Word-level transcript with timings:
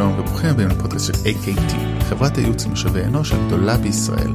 שלום 0.00 0.20
וברוכים 0.20 0.50
הבאים 0.50 0.68
לפודקאסט 0.68 1.06
של 1.06 1.12
AKT, 1.12 1.74
חברת 2.08 2.38
הייעוץ 2.38 2.66
למשאבי 2.66 3.04
אנוש 3.04 3.32
הגדולה 3.32 3.76
בישראל. 3.76 4.32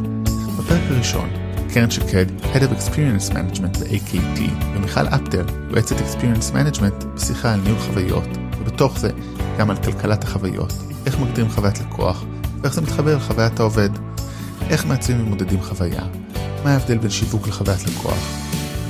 בפרק 0.60 0.82
הראשון, 0.90 1.30
קרן 1.74 1.92
שקד, 1.92 2.26
Head 2.42 2.58
of 2.58 2.82
Experience 2.82 3.34
Management 3.34 3.80
ב-AKT, 3.80 4.42
ומיכל 4.76 5.08
אפטר, 5.08 5.46
יועצת 5.70 5.96
Experience 5.96 6.54
Management, 6.54 7.06
בשיחה 7.16 7.54
על 7.54 7.60
ניהול 7.60 7.80
חוויות, 7.80 8.24
ובתוך 8.60 9.00
זה 9.00 9.10
גם 9.58 9.70
על 9.70 9.78
כלכלת 9.84 10.24
החוויות, 10.24 10.74
איך 11.06 11.20
מגדירים 11.20 11.50
חוויית 11.50 11.80
לקוח, 11.80 12.24
ואיך 12.62 12.74
זה 12.74 12.82
מתחבר 12.82 13.18
לחוויית 13.18 13.60
העובד, 13.60 13.90
איך 14.70 14.86
מעצבים 14.86 15.22
ומודדים 15.22 15.62
חוויה, 15.62 16.04
מה 16.64 16.74
ההבדל 16.74 16.98
בין 16.98 17.10
שיווק 17.10 17.48
לחוויית 17.48 17.86
לקוח, 17.88 18.28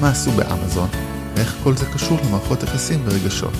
מה 0.02 0.10
עשו 0.10 0.32
באמזון, 0.32 0.90
ואיך 1.36 1.56
כל 1.64 1.76
זה 1.76 1.86
קשור 1.94 2.20
למערכות 2.26 2.64
יחסים 2.64 3.00
ורגשות. 3.06 3.54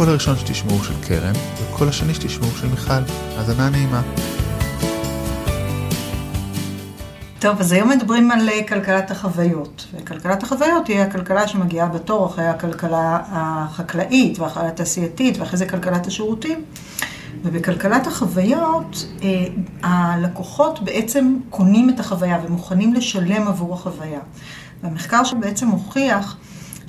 הקול 0.00 0.10
הראשון 0.10 0.36
שתשמעו 0.36 0.84
של 0.84 0.94
קרן, 1.08 1.32
והקול 1.58 1.88
השני 1.88 2.14
שתשמעו 2.14 2.50
של 2.50 2.68
מיכל. 2.68 2.92
האזנה 3.36 3.70
נעימה. 3.70 4.02
טוב, 7.38 7.60
אז 7.60 7.72
היום 7.72 7.88
מדברים 7.88 8.30
על 8.30 8.48
אה, 8.48 8.68
כלכלת 8.68 9.10
החוויות. 9.10 9.86
וכלכלת 9.94 10.42
החוויות 10.42 10.86
היא 10.88 11.00
הכלכלה 11.00 11.48
שמגיעה 11.48 11.88
בתור 11.88 12.26
אחרי 12.26 12.46
הכלכלה 12.46 13.18
החקלאית 13.30 14.38
ואחרי 14.38 14.66
התעשייתית 14.66 15.38
ואחרי 15.38 15.58
זה 15.58 15.66
כלכלת 15.66 16.06
השירותים. 16.06 16.64
ובכלכלת 17.44 18.06
החוויות, 18.06 19.06
אה, 19.22 19.28
הלקוחות 19.82 20.84
בעצם 20.84 21.36
קונים 21.50 21.90
את 21.90 22.00
החוויה 22.00 22.38
ומוכנים 22.46 22.94
לשלם 22.94 23.48
עבור 23.48 23.74
החוויה. 23.74 24.20
והמחקר 24.82 25.24
שבעצם 25.24 25.68
הוכיח 25.68 26.36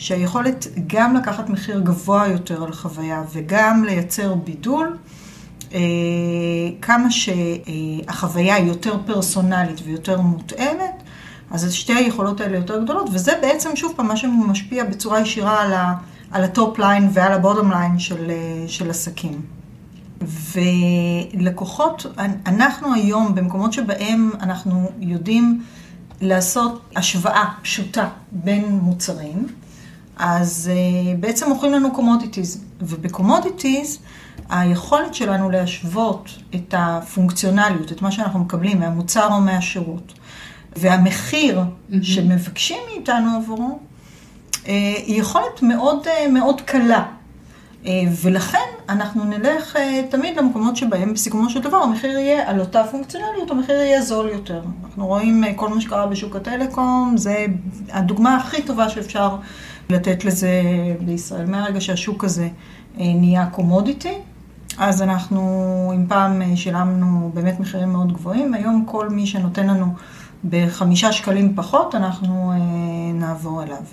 שהיכולת 0.02 0.68
גם 0.88 1.16
לקחת 1.16 1.50
מחיר 1.50 1.80
גבוה 1.80 2.28
יותר 2.28 2.64
על 2.64 2.74
חוויה 2.74 3.24
וגם 3.34 3.84
לייצר 3.86 4.34
בידול, 4.34 4.98
אה, 5.74 5.80
כמה 6.82 7.08
שהחוויה 7.12 8.56
היא 8.56 8.68
יותר 8.68 8.98
פרסונלית 9.06 9.82
ויותר 9.86 10.22
מותאמת, 10.22 11.04
אז 11.52 11.74
שתי 11.74 11.94
היכולות 11.94 12.42
האלה 12.42 12.58
יותר 12.58 12.84
גדולות, 12.84 13.10
וזה 13.14 13.32
בעצם, 13.42 13.76
שוב 13.76 13.94
פעם, 13.96 14.08
מה 14.08 14.18
שמשפיע 14.18 14.84
בצורה 14.84 15.20
ישירה 15.20 15.62
על, 15.62 15.74
ה, 15.74 15.94
על 16.32 16.44
ה 16.44 16.53
top 16.53 16.80
line 16.80 17.10
ועל 17.14 17.34
ה 17.34 17.39
bottom 17.39 17.72
line 17.72 18.00
של, 18.00 18.30
אה, 18.30 18.68
של 18.68 18.90
עסקים. 18.90 19.42
ולקוחות, 21.36 22.06
אנחנו 22.46 22.94
היום, 22.94 23.36
במקומות 23.36 23.74
שבהם 23.74 24.32
אנחנו 24.42 24.92
יודעים 25.00 25.64
לעשות 26.22 26.82
השוואה 26.96 27.46
פשוטה 27.62 28.10
בין 28.32 28.66
מוצרים, 28.82 29.48
אז 30.24 30.72
uh, 30.74 31.18
בעצם 31.18 31.50
מוכרים 31.50 31.74
לנו 31.74 31.94
commodities, 31.94 32.64
וב 32.82 33.00
commodities 33.00 34.00
היכולת 34.50 35.14
שלנו 35.14 35.50
להשוות 35.50 36.30
את 36.56 36.74
הפונקציונליות, 36.78 37.92
את 37.92 38.02
מה 38.02 38.12
שאנחנו 38.12 38.40
מקבלים 38.40 38.80
מהמוצר 38.80 39.28
או 39.32 39.42
מהשירות, 39.42 40.14
והמחיר 40.76 41.60
mm-hmm. 41.60 41.96
שמבקשים 42.02 42.78
מאיתנו 42.90 43.38
עבורו, 43.38 43.80
uh, 44.54 44.68
היא 45.06 45.22
יכולת 45.22 45.62
מאוד, 45.62 46.08
uh, 46.08 46.30
מאוד 46.30 46.62
קלה. 46.62 47.06
Uh, 47.84 47.88
ולכן 48.22 48.70
אנחנו 48.90 49.24
נלך 49.24 49.76
uh, 49.76 49.80
תמיד 50.10 50.38
למקומות 50.38 50.78
שבהם 50.78 51.14
בסיכומו 51.14 51.50
של 51.50 51.62
דבר 51.62 51.78
המחיר 51.78 52.20
יהיה 52.20 52.50
על 52.50 52.60
אותה 52.60 52.84
פונקציונליות, 52.92 53.52
המחיר 53.52 53.76
יהיה 53.76 54.02
זול 54.02 54.30
יותר. 54.30 54.62
אנחנו 54.86 55.08
רואים 55.08 55.44
uh, 55.44 55.48
כל 55.56 55.70
מה 55.70 55.82
שקרה 55.82 56.08
בשוק 56.08 56.36
הטלקום, 56.36 57.14
זה 57.18 57.46
הדוגמה 57.92 58.36
הכי 58.36 58.62
טובה 58.62 58.90
שאפשר 58.90 59.36
לתת 59.92 60.26
לזה 60.26 60.52
בישראל. 61.06 61.46
מהרגע 61.46 61.82
שהשוק 61.82 62.24
הזה 62.24 62.50
אה, 63.00 63.14
נהיה 63.16 63.46
קומודיטי, 63.46 64.14
אז 64.78 65.02
אנחנו, 65.02 65.42
אם 65.96 66.06
פעם 66.08 66.42
אה, 66.42 66.56
שילמנו 66.56 67.32
באמת 67.34 67.60
מחירים 67.60 67.90
מאוד 67.90 68.14
גבוהים, 68.14 68.54
היום 68.54 68.84
כל 68.88 69.10
מי 69.10 69.26
שנותן 69.26 69.68
לנו 69.68 69.86
בחמישה 70.50 71.12
שקלים 71.12 71.56
פחות, 71.56 71.96
אנחנו 71.96 72.52
אה, 72.52 72.58
נעבור 73.14 73.64
אליו. 73.64 73.84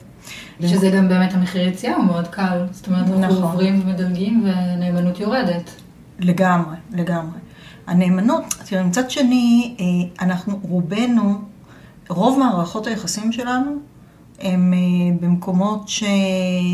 שזה 0.60 0.90
גם 0.90 1.08
באמת 1.08 1.34
המחיר 1.34 1.68
יציאה 1.68 1.96
הוא 1.96 2.04
מאוד 2.04 2.28
קל. 2.28 2.66
זאת 2.70 2.86
אומרת, 2.86 3.08
אנחנו 3.08 3.24
נכון. 3.24 3.42
עוברים 3.42 3.80
ומדלגים 3.84 4.44
ונאמנות 4.44 5.20
יורדת. 5.20 5.70
לגמרי, 6.18 6.76
לגמרי. 6.92 7.38
הנאמנות, 7.86 8.54
תראה, 8.64 8.82
מצד 8.82 9.10
שני, 9.10 9.76
אנחנו 10.20 10.58
רובנו, 10.62 11.38
רוב 12.08 12.38
מערכות 12.38 12.86
היחסים 12.86 13.32
שלנו 13.32 13.78
הם 14.40 14.74
אה, 14.74 15.16
במקומות 15.20 15.88
ש... 15.88 16.04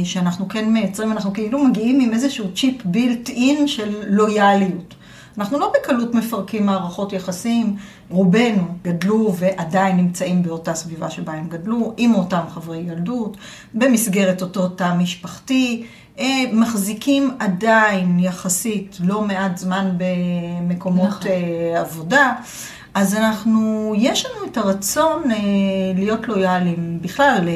שאנחנו 0.05 0.49
כן 0.49 0.73
מייצרים, 0.73 1.13
אנחנו 1.13 1.33
כאילו 1.33 1.65
מגיעים 1.65 2.01
עם 2.01 2.13
איזשהו 2.13 2.55
צ'יפ 2.55 2.85
בילט 2.85 3.29
אין 3.29 3.69
של 3.69 4.03
לויאליות. 4.07 4.95
אנחנו 5.39 5.59
לא 5.59 5.73
בקלות 5.75 6.15
מפרקים 6.15 6.67
מערכות 6.67 7.13
יחסים, 7.13 7.77
רובנו 8.11 8.63
גדלו 8.83 9.35
ועדיין 9.39 9.97
נמצאים 9.97 10.43
באותה 10.43 10.75
סביבה 10.75 11.11
שבה 11.11 11.33
הם 11.33 11.49
גדלו, 11.49 11.95
עם 11.97 12.15
אותם 12.15 12.43
חברי 12.55 12.79
ילדות, 12.79 13.37
במסגרת 13.75 14.43
אותו 14.43 14.69
תא 14.69 14.95
משפחתי, 14.99 15.85
אה, 16.19 16.45
מחזיקים 16.53 17.31
עדיין 17.39 18.19
יחסית 18.19 18.99
לא 19.01 19.23
מעט 19.23 19.59
זמן 19.59 19.91
במקומות 19.97 21.09
נכון. 21.09 21.31
אה, 21.31 21.81
עבודה. 21.81 22.33
אז 22.95 23.15
אנחנו, 23.15 23.93
יש 23.97 24.27
לנו 24.27 24.47
את 24.51 24.57
הרצון 24.57 25.31
אה, 25.31 25.37
להיות 25.95 26.29
לויאליים. 26.29 26.99
בכלל, 27.03 27.49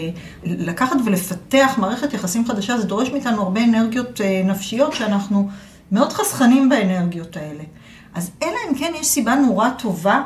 לקחת 0.45 0.97
ולפתח 1.05 1.75
מערכת 1.79 2.13
יחסים 2.15 2.47
חדשה, 2.47 2.79
זה 2.79 2.87
דורש 2.87 3.11
מאיתנו 3.11 3.43
הרבה 3.43 3.65
אנרגיות 3.65 4.21
אה, 4.21 4.43
נפשיות 4.45 4.93
שאנחנו 4.93 5.49
מאוד 5.93 6.13
חסכנים 6.13 6.69
באנרגיות 6.69 7.37
האלה. 7.37 7.63
אז 8.15 8.31
אלא 8.43 8.57
אם 8.71 8.75
כן 8.75 8.93
יש 9.01 9.07
סיבה 9.07 9.35
נורא 9.35 9.69
טובה 9.71 10.23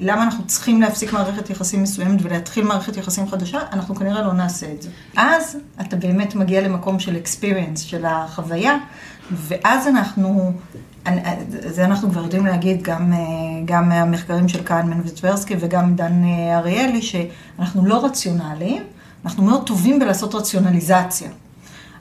למה 0.00 0.22
אנחנו 0.22 0.46
צריכים 0.46 0.80
להפסיק 0.80 1.12
מערכת 1.12 1.50
יחסים 1.50 1.82
מסוימת 1.82 2.20
ולהתחיל 2.22 2.64
מערכת 2.64 2.96
יחסים 2.96 3.28
חדשה, 3.28 3.58
אנחנו 3.72 3.94
כנראה 3.94 4.22
לא 4.22 4.32
נעשה 4.32 4.72
את 4.72 4.82
זה. 4.82 4.88
אז 5.16 5.56
אתה 5.80 5.96
באמת 5.96 6.34
מגיע 6.34 6.60
למקום 6.60 7.00
של 7.00 7.16
experience, 7.24 7.78
של 7.78 8.04
החוויה, 8.04 8.78
ואז 9.30 9.88
אנחנו 9.88 10.52
זה 11.48 11.84
אנחנו 11.84 12.10
כבר 12.10 12.22
יודעים 12.22 12.46
להגיד 12.46 12.82
גם, 12.82 13.12
אה, 13.12 13.18
גם 13.64 13.88
מהמחקרים 13.88 14.48
של 14.48 14.62
קהנמן 14.62 15.00
וטברסקי 15.04 15.56
וגם 15.60 15.96
דן 15.96 16.24
אה, 16.24 16.58
אריאלי, 16.58 17.02
שאנחנו 17.02 17.86
לא 17.86 18.04
רציונליים, 18.04 18.82
אנחנו 19.24 19.42
מאוד 19.42 19.66
טובים 19.66 19.98
בלעשות 19.98 20.34
רציונליזציה. 20.34 21.28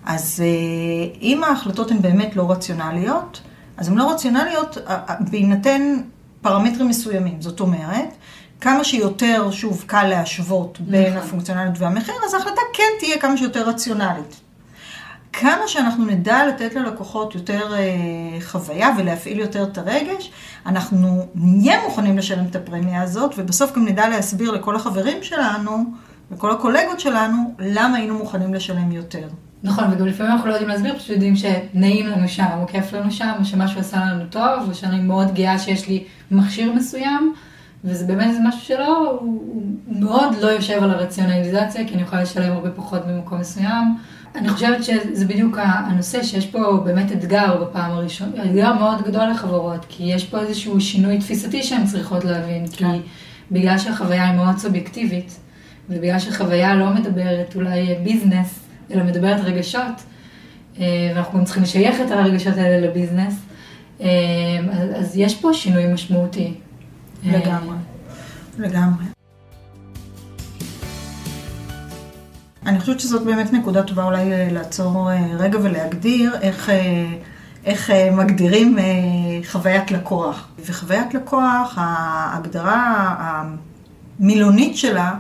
אז 0.06 0.44
אה, 0.46 1.20
אם 1.22 1.44
ההחלטות 1.44 1.92
הן 1.92 2.02
באמת 2.02 2.36
לא 2.36 2.52
רציונליות, 2.52 3.42
אז 3.78 3.88
הן 3.88 3.98
לא 3.98 4.12
רציונליות 4.12 4.78
בהינתן 5.32 5.82
פרמטרים 6.42 6.88
מסוימים. 6.88 7.42
זאת 7.42 7.60
אומרת, 7.60 8.10
כמה 8.62 8.84
שיותר, 8.84 9.52
שוב, 9.52 9.84
קל 9.88 10.08
להשוות 10.08 10.80
בין 10.80 11.14
נכון. 11.14 11.28
הפונקציונליות 11.28 11.76
והמחיר, 11.80 12.16
אז 12.26 12.34
ההחלטה 12.34 12.62
כן 12.74 12.84
תהיה 13.00 13.20
כמה 13.20 13.38
שיותר 13.38 13.70
רציונלית. 13.70 14.47
כמה 15.40 15.68
שאנחנו 15.68 16.06
נדע 16.06 16.48
לתת 16.48 16.76
ללקוחות 16.76 17.36
יותר 17.36 17.74
אה, 17.74 17.82
חוויה 18.42 18.90
ולהפעיל 18.98 19.40
יותר 19.40 19.64
את 19.64 19.78
הרגש, 19.78 20.32
אנחנו 20.66 21.26
נהיה 21.36 21.80
מוכנים 21.84 22.18
לשלם 22.18 22.46
את 22.46 22.56
הפרמיה 22.56 23.02
הזאת, 23.02 23.34
ובסוף 23.38 23.76
גם 23.76 23.86
נדע 23.86 24.10
להסביר 24.10 24.52
לכל 24.52 24.76
החברים 24.76 25.24
שלנו, 25.24 25.84
לכל 26.32 26.52
הקולגות 26.52 27.00
שלנו, 27.00 27.54
למה 27.60 27.98
היינו 27.98 28.18
מוכנים 28.18 28.54
לשלם 28.54 28.92
יותר. 28.92 29.28
נכון, 29.64 29.84
וגם 29.92 30.08
לפעמים 30.08 30.32
אנחנו 30.32 30.48
לא 30.48 30.54
יודעים 30.54 30.70
להסביר, 30.70 30.96
פשוט 30.96 31.10
יודעים 31.10 31.36
שנעים 31.36 32.08
לנו 32.08 32.28
שם, 32.28 32.58
או 32.62 32.68
כיף 32.68 32.94
לנו 32.94 33.12
שם, 33.12 33.32
או 33.40 33.46
שמשהו 33.46 33.80
עשה 33.80 33.98
לנו 33.98 34.24
טוב, 34.30 34.70
או 34.70 34.74
שאני 34.74 35.00
מאוד 35.00 35.34
גאה 35.34 35.60
שיש 35.60 35.88
לי 35.88 36.04
מכשיר 36.32 36.74
מסוים, 36.74 37.34
וזה 37.84 38.06
באמת 38.06 38.34
זה 38.34 38.40
משהו 38.48 38.62
שלא, 38.62 38.98
הוא, 38.98 39.20
הוא 39.20 39.64
מאוד 39.88 40.36
לא 40.42 40.48
יושב 40.48 40.84
על 40.84 40.92
הרציונליזציה, 40.92 41.88
כי 41.88 41.94
אני 41.94 42.02
יכולה 42.02 42.22
לשלם 42.22 42.52
הרבה 42.52 42.72
פחות 42.72 43.02
במקום 43.08 43.40
מסוים. 43.40 43.98
אני 44.38 44.50
חושבת 44.50 44.84
שזה 44.84 45.26
בדיוק 45.26 45.58
הנושא, 45.62 46.24
שיש 46.24 46.48
פה 46.48 46.82
באמת 46.86 47.12
אתגר 47.12 47.64
בפעם 47.64 47.92
הראשונה, 47.92 48.44
אתגר 48.46 48.74
מאוד 48.74 49.02
גדול 49.02 49.30
לחברות, 49.30 49.86
כי 49.90 50.04
יש 50.04 50.26
פה 50.26 50.40
איזשהו 50.40 50.82
שינוי 50.82 51.20
תפיסתי 51.20 51.64
שהן 51.64 51.86
צריכות 51.86 52.26
להבין, 52.26 52.68
כי 52.68 52.78
כן. 52.78 52.98
בגלל 53.52 53.78
שהחוויה 53.78 54.30
היא 54.30 54.36
מאוד 54.36 54.58
סובייקטיבית, 54.58 55.40
ובגלל 55.90 56.20
שחוויה 56.20 56.76
לא 56.76 56.90
מדברת 56.90 57.56
אולי 57.56 57.96
ביזנס, 58.04 58.60
אלא 58.92 59.04
מדברת 59.04 59.40
רגשות, 59.44 60.04
אה, 60.80 61.12
ואנחנו 61.16 61.40
גם 61.40 61.46
צריכים 61.46 61.64
לשייך 61.64 62.02
את 62.06 62.12
הרגשות 62.12 62.58
האלה 62.58 62.88
לביזנס, 62.88 63.36
אה, 64.02 64.08
אז 64.96 65.18
יש 65.18 65.36
פה 65.36 65.54
שינוי 65.54 65.94
משמעותי. 65.94 66.54
לגמרי, 67.24 67.78
לגמרי. 68.60 69.17
אני 72.68 72.80
חושבת 72.80 73.00
שזאת 73.00 73.24
באמת 73.24 73.54
נקודה 73.54 73.84
טובה 73.84 74.04
אולי 74.04 74.34
אה, 74.34 74.48
לעצור 74.52 75.12
אה, 75.12 75.28
רגע 75.38 75.60
ולהגדיר 75.64 76.36
איך, 76.42 76.70
אה, 76.70 77.06
איך 77.66 77.92
מגדירים 78.12 78.78
חוויית 79.52 79.92
לקוח. 79.92 80.48
וחוויית 80.66 81.14
לקוח, 81.14 81.74
ההגדרה 81.78 83.16
המילונית 84.20 84.78
שלה 84.78 85.14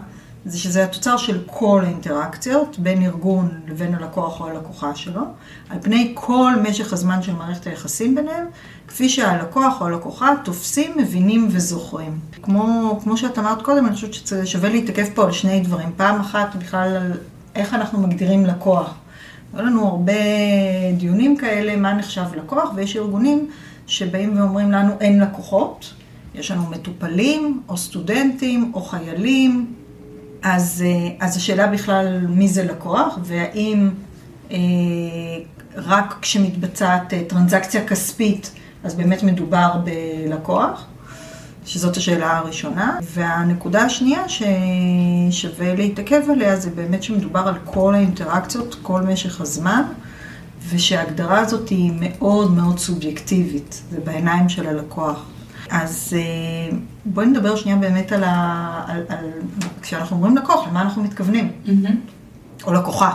זה 0.45 0.59
שזה 0.59 0.83
התוצר 0.83 1.17
של 1.17 1.43
כל 1.45 1.81
האינטראקציות 1.85 2.79
בין 2.79 3.01
ארגון 3.01 3.49
לבין 3.67 3.95
הלקוח 3.95 4.41
או 4.41 4.47
הלקוחה 4.47 4.95
שלו, 4.95 5.21
על 5.69 5.77
פני 5.81 6.11
כל 6.13 6.53
משך 6.69 6.93
הזמן 6.93 7.21
של 7.21 7.33
מערכת 7.33 7.67
היחסים 7.67 8.15
ביניהם, 8.15 8.45
כפי 8.87 9.09
שהלקוח 9.09 9.81
או 9.81 9.85
הלקוחה 9.85 10.33
תופסים, 10.43 10.97
מבינים 10.97 11.47
וזוכרים. 11.51 12.19
כמו, 12.41 12.99
כמו 13.03 13.17
שאת 13.17 13.39
אמרת 13.39 13.61
קודם, 13.61 13.85
אני 13.85 13.95
חושבת 13.95 14.13
ששווה 14.13 14.69
להתעכב 14.69 15.05
פה 15.15 15.23
על 15.23 15.31
שני 15.31 15.59
דברים. 15.59 15.91
פעם 15.97 16.19
אחת 16.19 16.55
בכלל 16.55 17.11
איך 17.57 17.73
אנחנו 17.73 17.99
מגדירים 17.99 18.45
לקוח. 18.45 18.93
היו 19.53 19.65
לנו 19.65 19.87
הרבה 19.87 20.13
דיונים 20.97 21.37
כאלה, 21.37 21.75
מה 21.75 21.93
נחשב 21.93 22.25
לקוח, 22.35 22.71
ויש 22.75 22.95
ארגונים 22.95 23.49
שבאים 23.87 24.37
ואומרים 24.39 24.71
לנו 24.71 24.93
אין 24.99 25.19
לקוחות. 25.19 25.93
יש 26.35 26.51
לנו 26.51 26.69
מטופלים, 26.69 27.61
או 27.69 27.77
סטודנטים, 27.77 28.71
או 28.73 28.81
חיילים, 28.81 29.73
אז, 30.41 30.83
אה, 30.87 31.25
אז 31.25 31.37
השאלה 31.37 31.67
בכלל 31.67 32.27
מי 32.29 32.47
זה 32.47 32.63
לקוח, 32.63 33.19
והאם 33.23 33.89
אה, 34.51 34.57
רק 35.75 36.15
כשמתבצעת 36.21 37.13
אה, 37.13 37.23
טרנזקציה 37.27 37.87
כספית, 37.87 38.51
אז 38.83 38.95
באמת 38.95 39.23
מדובר 39.23 39.71
בלקוח, 39.83 40.85
שזאת 41.77 41.97
השאלה 41.97 42.37
הראשונה. 42.37 42.97
והנקודה 43.13 43.81
השנייה 43.81 44.21
ששווה 44.29 45.75
להתעכב 45.75 46.21
עליה, 46.31 46.55
זה 46.55 46.69
באמת 46.69 47.03
שמדובר 47.03 47.39
על 47.39 47.55
כל 47.65 47.95
האינטראקציות, 47.95 48.75
כל 48.81 49.01
משך 49.01 49.41
הזמן, 49.41 49.81
ושההגדרה 50.69 51.39
הזאת 51.39 51.69
היא 51.69 51.91
מאוד 51.99 52.51
מאוד 52.51 52.79
סובייקטיבית, 52.79 53.81
זה 53.91 53.99
בעיניים 54.03 54.49
של 54.49 54.67
הלקוח. 54.67 55.25
אז 55.69 56.15
אה, 56.17 56.77
בואי 57.05 57.25
נדבר 57.25 57.55
שנייה 57.55 57.77
באמת 57.77 58.11
על 58.11 58.23
ה... 58.23 58.83
על, 58.87 59.03
על... 59.09 59.31
כשאנחנו 59.81 60.15
אומרים 60.15 60.37
לקוח, 60.37 60.67
למה 60.67 60.81
אנחנו 60.81 61.03
מתכוונים? 61.03 61.51
Mm-hmm. 61.65 62.63
או 62.63 62.73
לקוחה. 62.73 63.13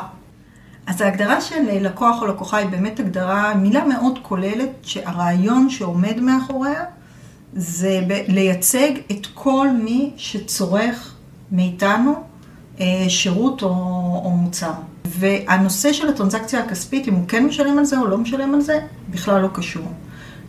אז 0.86 1.00
ההגדרה 1.00 1.40
של 1.40 1.62
לקוח 1.80 2.22
או 2.22 2.26
לקוחה 2.26 2.56
היא 2.56 2.68
באמת 2.68 3.00
הגדרה, 3.00 3.54
מילה 3.54 3.84
מאוד 3.84 4.18
כוללת, 4.22 4.70
שהרעיון 4.82 5.70
שעומד 5.70 6.20
מאחוריה 6.20 6.84
זה 7.52 8.00
לייצג 8.28 8.90
את 9.10 9.26
כל 9.34 9.68
מי 9.70 10.10
שצורך 10.16 11.14
מאיתנו 11.52 12.14
אה, 12.80 13.04
שירות 13.08 13.62
או, 13.62 13.68
או 14.24 14.30
מוצר. 14.30 14.72
והנושא 15.04 15.92
של 15.92 16.08
הטרנזקציה 16.08 16.60
הכספית, 16.60 17.08
אם 17.08 17.14
הוא 17.14 17.24
כן 17.28 17.46
משלם 17.46 17.78
על 17.78 17.84
זה 17.84 17.98
או 17.98 18.06
לא 18.06 18.18
משלם 18.18 18.54
על 18.54 18.60
זה, 18.60 18.80
בכלל 19.10 19.42
לא 19.42 19.48
קשור. 19.54 19.86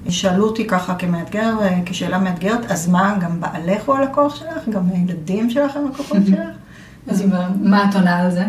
שאלו 0.09 0.45
אותי 0.45 0.67
ככה 0.67 0.95
כמאתגר, 0.95 1.53
אה, 1.61 1.79
כשאלה 1.85 2.19
מאתגרת, 2.19 2.71
אז 2.71 2.89
מה, 2.89 3.17
גם 3.21 3.41
בעלך 3.41 3.83
הוא 3.85 3.95
הלקוח 3.95 4.35
שלך? 4.35 4.69
גם 4.69 4.89
הילדים 4.93 5.49
שלך 5.49 5.75
הם 5.75 5.87
לקוחות 5.87 6.17
שלך? 6.27 6.49
אז 7.07 7.23
מה 7.61 7.89
את 7.89 7.95
עונה 7.95 8.19
על 8.19 8.31
זה? 8.31 8.45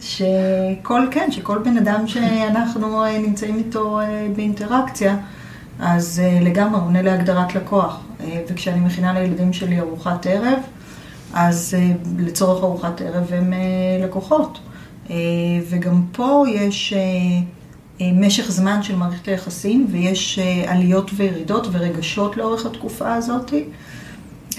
שכל, 0.00 1.06
כן, 1.10 1.30
שכל 1.30 1.58
בן 1.58 1.76
אדם 1.76 2.06
שאנחנו 2.06 3.04
אה, 3.04 3.18
נמצאים 3.18 3.56
איתו 3.56 4.00
באינטראקציה, 4.36 5.16
אז 5.80 6.22
לגמרי 6.42 6.80
עונה 6.80 7.02
להגדרת 7.02 7.54
לקוח. 7.54 8.00
וכשאני 8.48 8.80
מכינה 8.80 9.12
לילדים 9.12 9.52
שלי 9.52 9.80
ארוחת 9.80 10.26
ערב, 10.26 10.58
אז 11.34 11.76
לצורך 12.18 12.64
ארוחת 12.64 13.00
ערב 13.00 13.32
הם 13.32 13.52
לקוחות. 14.02 14.58
וגם 15.68 16.02
פה 16.12 16.44
יש 16.48 16.94
אה, 18.00 18.12
משך 18.12 18.50
זמן 18.50 18.82
של 18.82 18.96
מערכת 18.96 19.28
היחסים, 19.28 19.86
ויש 19.90 20.38
אה, 20.38 20.72
עליות 20.72 21.10
וירידות 21.16 21.66
ורגשות 21.72 22.36
לאורך 22.36 22.66
התקופה 22.66 23.14
הזאת. 23.14 23.52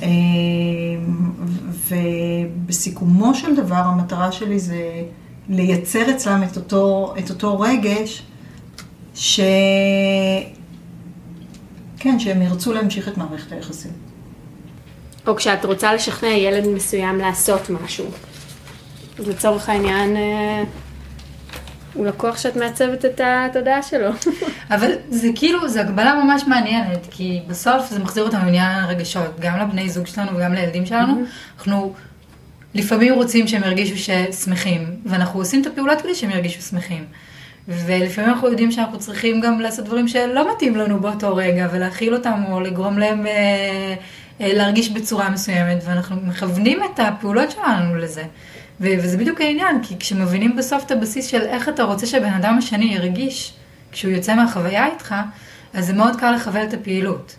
אה, 0.01 0.07
ובסיכומו 1.87 3.35
של 3.35 3.55
דבר, 3.55 3.75
המטרה 3.75 4.31
שלי 4.31 4.59
זה 4.59 5.03
לייצר 5.49 6.11
אצלם 6.11 6.43
את 6.43 6.57
אותו, 6.57 7.13
את 7.19 7.29
אותו 7.29 7.59
רגש, 7.59 8.23
ש... 9.15 9.39
כן, 11.99 12.19
שהם 12.19 12.41
ירצו 12.41 12.73
להמשיך 12.73 13.07
את 13.07 13.17
מערכת 13.17 13.51
היחסים. 13.51 13.91
או 15.27 15.35
כשאת 15.35 15.65
רוצה 15.65 15.93
לשכנע 15.93 16.29
ילד 16.29 16.67
מסוים 16.67 17.17
לעשות 17.17 17.69
משהו. 17.69 18.05
אז 19.19 19.27
לצורך 19.27 19.69
העניין, 19.69 20.15
הוא 21.93 22.05
לקוח 22.05 22.37
שאת 22.37 22.55
מעצבת 22.55 23.05
את 23.05 23.21
התודעה 23.23 23.83
שלו. 23.83 24.09
אבל 24.75 24.91
זה 25.09 25.27
כאילו, 25.35 25.69
זו 25.69 25.79
הגבלה 25.79 26.23
ממש 26.23 26.43
מעניינת, 26.47 27.07
כי 27.11 27.41
בסוף 27.47 27.89
זה 27.89 27.99
מחזיר 27.99 28.23
אותנו 28.23 28.45
לעניין 28.45 28.83
הרגשות, 28.83 29.39
גם 29.39 29.59
לבני 29.59 29.89
זוג 29.89 30.07
שלנו 30.07 30.37
וגם 30.37 30.53
לילדים 30.53 30.85
שלנו. 30.85 31.13
Mm-hmm. 31.13 31.57
אנחנו 31.57 31.93
לפעמים 32.73 33.13
רוצים 33.13 33.47
שהם 33.47 33.63
ירגישו 33.63 33.95
ששמחים, 33.97 34.95
ואנחנו 35.05 35.39
עושים 35.39 35.61
את 35.61 35.67
הפעולות 35.67 36.01
כדי 36.01 36.15
שהם 36.15 36.29
ירגישו 36.29 36.61
שמחים. 36.61 37.05
ולפעמים 37.67 38.29
אנחנו 38.29 38.47
יודעים 38.47 38.71
שאנחנו 38.71 38.99
צריכים 38.99 39.41
גם 39.41 39.59
לעשות 39.59 39.85
דברים 39.85 40.07
שלא 40.07 40.51
מתאים 40.51 40.75
לנו 40.75 40.99
באותו 40.99 41.35
רגע, 41.35 41.67
ולהכיל 41.71 42.13
אותם 42.13 42.43
או 42.51 42.59
לגרום 42.59 42.97
להם 42.99 43.27
אה, 43.27 43.95
אה, 44.41 44.53
להרגיש 44.53 44.89
בצורה 44.89 45.29
מסוימת, 45.29 45.83
ואנחנו 45.85 46.15
מכוונים 46.15 46.79
את 46.83 46.99
הפעולות 46.99 47.51
שלנו 47.51 47.95
לזה. 47.95 48.23
וזה 48.79 49.17
בדיוק 49.17 49.41
העניין, 49.41 49.83
כי 49.83 49.99
כשמבינים 49.99 50.55
בסוף 50.55 50.85
את 50.85 50.91
הבסיס 50.91 51.27
של 51.27 51.41
איך 51.41 51.69
אתה 51.69 51.83
רוצה 51.83 52.05
שהבן 52.05 52.33
אדם 52.33 52.57
השני 52.57 52.85
ירגיש 52.85 53.53
כשהוא 53.91 54.11
יוצא 54.11 54.35
מהחוויה 54.35 54.87
איתך, 54.87 55.15
אז 55.73 55.85
זה 55.85 55.93
מאוד 55.93 56.15
קל 56.15 56.31
לכוון 56.31 56.67
את 56.67 56.73
הפעילות. 56.73 57.35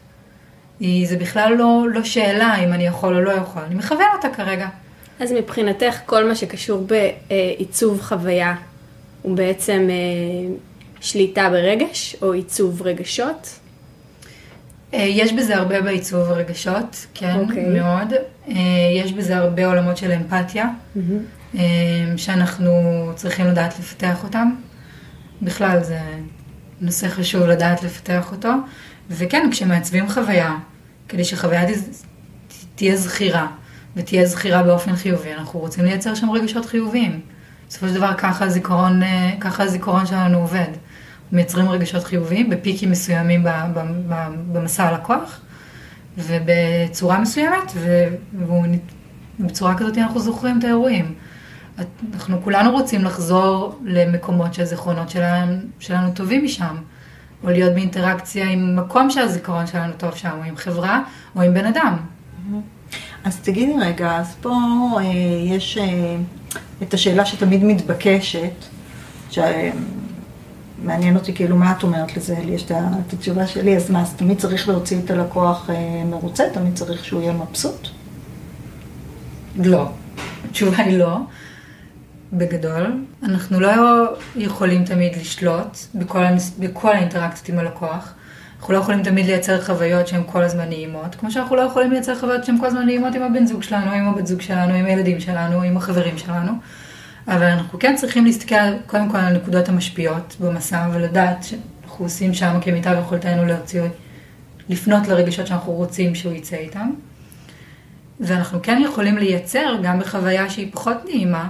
זה 0.80 1.16
בכלל 1.20 1.54
לא, 1.58 1.86
לא 1.92 2.04
שאלה 2.04 2.64
אם 2.64 2.72
אני 2.72 2.86
יכול 2.86 3.16
או 3.16 3.20
לא 3.20 3.30
יכול, 3.30 3.62
אני 3.62 3.74
מכוון 3.74 4.06
אותה 4.16 4.28
כרגע. 4.28 4.68
אז 5.20 5.32
מבחינתך 5.32 5.96
כל 6.06 6.28
מה 6.28 6.34
שקשור 6.34 6.86
בעיצוב 6.86 8.00
חוויה 8.00 8.54
הוא 9.28 9.36
בעצם 9.36 9.86
אה, 9.90 10.54
שליטה 11.00 11.48
ברגש 11.50 12.16
או 12.22 12.32
עיצוב 12.32 12.82
רגשות? 12.82 13.58
אה, 14.94 14.98
יש 14.98 15.32
בזה 15.32 15.56
הרבה 15.56 15.80
בעיצוב 15.82 16.30
הרגשות, 16.30 17.06
כן, 17.14 17.36
okay. 17.36 17.48
אוקיי. 17.48 17.80
מאוד. 17.80 18.12
אה, 18.48 18.54
יש 18.96 19.12
בזה 19.12 19.36
הרבה 19.36 19.66
עולמות 19.66 19.96
של 19.96 20.12
אמפתיה, 20.12 20.66
mm-hmm. 20.96 21.56
שאנחנו 22.16 22.72
צריכים 23.14 23.46
לדעת 23.46 23.78
לפתח 23.78 24.24
אותם. 24.24 24.50
בכלל 25.42 25.82
זה 25.82 26.00
נושא 26.80 27.08
חשוב 27.08 27.42
לדעת 27.42 27.82
לפתח 27.82 28.32
אותו. 28.32 28.50
וכן, 29.10 29.48
כשמעצבים 29.50 30.08
חוויה, 30.08 30.56
כדי 31.08 31.24
שחוויה 31.24 31.62
תהיה 32.74 32.96
זכירה, 32.96 33.46
ותהיה 33.96 34.26
זכירה 34.26 34.62
באופן 34.62 34.96
חיובי, 34.96 35.32
אנחנו 35.32 35.60
רוצים 35.60 35.84
לייצר 35.84 36.14
שם 36.14 36.30
רגשות 36.30 36.66
חיוביים. 36.66 37.20
בסופו 37.68 37.88
של 37.88 37.94
דבר 37.94 38.14
ככה 38.14 38.44
הזיכרון, 38.44 39.00
ככה 39.40 39.62
הזיכרון 39.62 40.06
שלנו 40.06 40.38
עובד. 40.38 40.68
מייצרים 41.32 41.68
רגשות 41.68 42.04
חיוביים 42.04 42.50
בפיקים 42.50 42.90
מסוימים 42.90 43.46
במסע 44.52 44.84
הלקוח, 44.84 45.40
ובצורה 46.18 47.20
מסוימת, 47.20 47.72
ובצורה 49.40 49.78
כזאת 49.78 49.98
אנחנו 49.98 50.20
זוכרים 50.20 50.58
את 50.58 50.64
האירועים. 50.64 51.14
אנחנו 52.14 52.42
כולנו 52.42 52.70
רוצים 52.70 53.04
לחזור 53.04 53.80
למקומות 53.84 54.54
שהזיכרונות 54.54 55.10
שלנו, 55.10 55.52
שלנו 55.78 56.10
טובים 56.14 56.44
משם, 56.44 56.76
או 57.44 57.50
להיות 57.50 57.74
באינטראקציה 57.74 58.50
עם 58.50 58.76
מקום 58.76 59.10
שהזיכרון 59.10 59.66
שלנו 59.66 59.92
טוב 59.96 60.14
שם, 60.14 60.30
או 60.38 60.42
עם 60.42 60.56
חברה, 60.56 61.02
או 61.36 61.42
עם 61.42 61.54
בן 61.54 61.64
אדם. 61.64 61.96
אז 63.24 63.40
תגידי 63.40 63.74
רגע, 63.80 64.16
אז 64.16 64.36
פה 64.40 64.54
אה, 64.96 65.02
יש 65.44 65.78
אה, 65.78 66.16
את 66.82 66.94
השאלה 66.94 67.26
שתמיד 67.26 67.64
מתבקשת, 67.64 68.64
ש... 69.30 69.38
מעניין 70.82 71.16
אותי 71.16 71.34
כאילו 71.34 71.56
מה 71.56 71.72
את 71.78 71.82
אומרת 71.82 72.16
לזה, 72.16 72.36
לי 72.44 72.52
יש 72.52 72.64
את 72.64 73.12
התשובה 73.12 73.46
שלי, 73.46 73.76
אז 73.76 73.90
מה, 73.90 74.02
אז 74.02 74.14
תמיד 74.14 74.38
צריך 74.38 74.68
להוציא 74.68 74.98
את 75.04 75.10
הלקוח 75.10 75.70
אה, 75.70 76.04
מרוצה? 76.04 76.44
תמיד 76.52 76.74
צריך 76.74 77.04
שהוא 77.04 77.22
יהיה 77.22 77.32
מבסוט? 77.32 77.88
לא. 79.56 79.88
התשובה 80.48 80.76
היא 80.76 80.98
לא. 80.98 81.16
בגדול, 82.32 83.04
אנחנו 83.22 83.60
לא 83.60 83.70
יכולים 84.36 84.84
תמיד 84.84 85.16
לשלוט 85.16 85.78
בכל, 85.94 86.22
בכל 86.58 86.92
האינטראקציות 86.92 87.48
עם 87.48 87.58
הלקוח. 87.58 88.14
אנחנו 88.58 88.74
לא 88.74 88.78
יכולים 88.78 89.02
תמיד 89.02 89.26
לייצר 89.26 89.64
חוויות 89.64 90.08
שהן 90.08 90.22
כל 90.26 90.42
הזמן 90.42 90.68
נעימות, 90.68 91.14
כמו 91.14 91.30
שאנחנו 91.30 91.56
לא 91.56 91.60
יכולים 91.60 91.90
לייצר 91.90 92.18
חוויות 92.18 92.44
שהן 92.44 92.58
כל 92.58 92.66
הזמן 92.66 92.86
נעימות 92.86 93.14
עם 93.14 93.22
הבן 93.22 93.46
זוג 93.46 93.62
שלנו, 93.62 93.90
עם 93.90 94.08
הבת 94.08 94.26
זוג 94.26 94.40
שלנו, 94.40 94.74
עם 94.74 94.84
הילדים 94.84 95.20
שלנו, 95.20 95.62
עם 95.62 95.76
החברים 95.76 96.18
שלנו. 96.18 96.52
אבל 97.28 97.42
אנחנו 97.42 97.78
כן 97.78 97.96
צריכים 97.96 98.24
להסתכל 98.24 98.76
קודם 98.86 99.08
כל 99.08 99.16
על 99.16 99.24
הנקודות 99.24 99.68
המשפיעות 99.68 100.36
במסע 100.40 100.88
ולדעת 100.92 101.44
שאנחנו 101.44 102.04
עושים 102.04 102.34
שם 102.34 102.58
כמיטב 102.60 102.96
יכולתנו 103.00 103.44
להוציא, 103.44 103.82
לפנות 104.68 105.08
לרגשות 105.08 105.46
שאנחנו 105.46 105.72
רוצים 105.72 106.14
שהוא 106.14 106.32
יצא 106.32 106.56
איתם. 106.56 106.90
ואנחנו 108.20 108.58
כן 108.62 108.82
יכולים 108.84 109.18
לייצר 109.18 109.76
גם 109.82 109.98
בחוויה 109.98 110.50
שהיא 110.50 110.72
פחות 110.72 111.04
נעימה, 111.04 111.48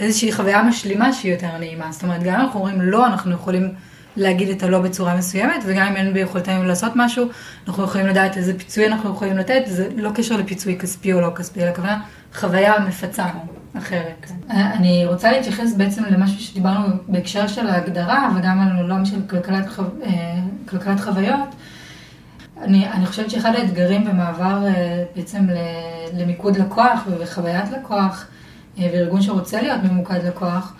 איזושהי 0.00 0.32
חוויה 0.32 0.62
משלימה 0.62 1.12
שהיא 1.12 1.32
יותר 1.32 1.58
נעימה. 1.58 1.92
זאת 1.92 2.02
אומרת, 2.02 2.22
גם 2.22 2.34
אם 2.34 2.40
אנחנו 2.40 2.60
אומרים 2.60 2.80
לא, 2.80 3.06
אנחנו 3.06 3.32
יכולים 3.32 3.72
להגיד 4.18 4.48
את 4.48 4.62
הלא 4.62 4.78
בצורה 4.78 5.16
מסוימת, 5.16 5.62
וגם 5.66 5.86
אם 5.86 5.96
אין 5.96 6.12
ביכולתנו 6.12 6.64
לעשות 6.64 6.92
משהו, 6.96 7.26
אנחנו 7.68 7.84
יכולים 7.84 8.06
לדעת 8.06 8.36
איזה 8.36 8.58
פיצוי 8.58 8.86
אנחנו 8.86 9.10
יכולים 9.10 9.38
לתת, 9.38 9.62
זה 9.66 9.88
לא 9.96 10.10
קשר 10.14 10.36
לפיצוי 10.36 10.78
כספי 10.78 11.12
או 11.12 11.20
לא 11.20 11.30
כספי, 11.36 11.62
אלא 11.64 11.74
כוונה, 11.74 12.00
חוויה 12.34 12.78
מפצה 12.78 13.26
אחרת. 13.78 14.30
אני 14.50 15.06
רוצה 15.06 15.32
להתייחס 15.32 15.74
בעצם 15.74 16.04
למשהו 16.10 16.40
שדיברנו 16.40 16.86
בהקשר 17.08 17.46
של 17.46 17.66
ההגדרה, 17.66 18.30
וגם 18.36 18.60
על 18.60 18.76
עולם 18.82 19.04
של 19.04 19.20
כלכלת, 19.30 19.68
חו... 19.68 19.82
אה, 20.02 20.40
כלכלת 20.68 21.00
חוויות. 21.00 21.54
אני, 22.62 22.88
אני 22.88 23.06
חושבת 23.06 23.30
שאחד 23.30 23.54
האתגרים 23.54 24.04
במעבר 24.04 24.66
אה, 24.66 25.04
בעצם 25.16 25.46
למיקוד 26.12 26.56
לקוח 26.56 27.06
וחוויית 27.18 27.70
לקוח, 27.70 28.26
אה, 28.78 28.90
וארגון 28.92 29.22
שרוצה 29.22 29.62
להיות 29.62 29.82
ממוקד 29.82 30.24
לקוח, 30.24 30.74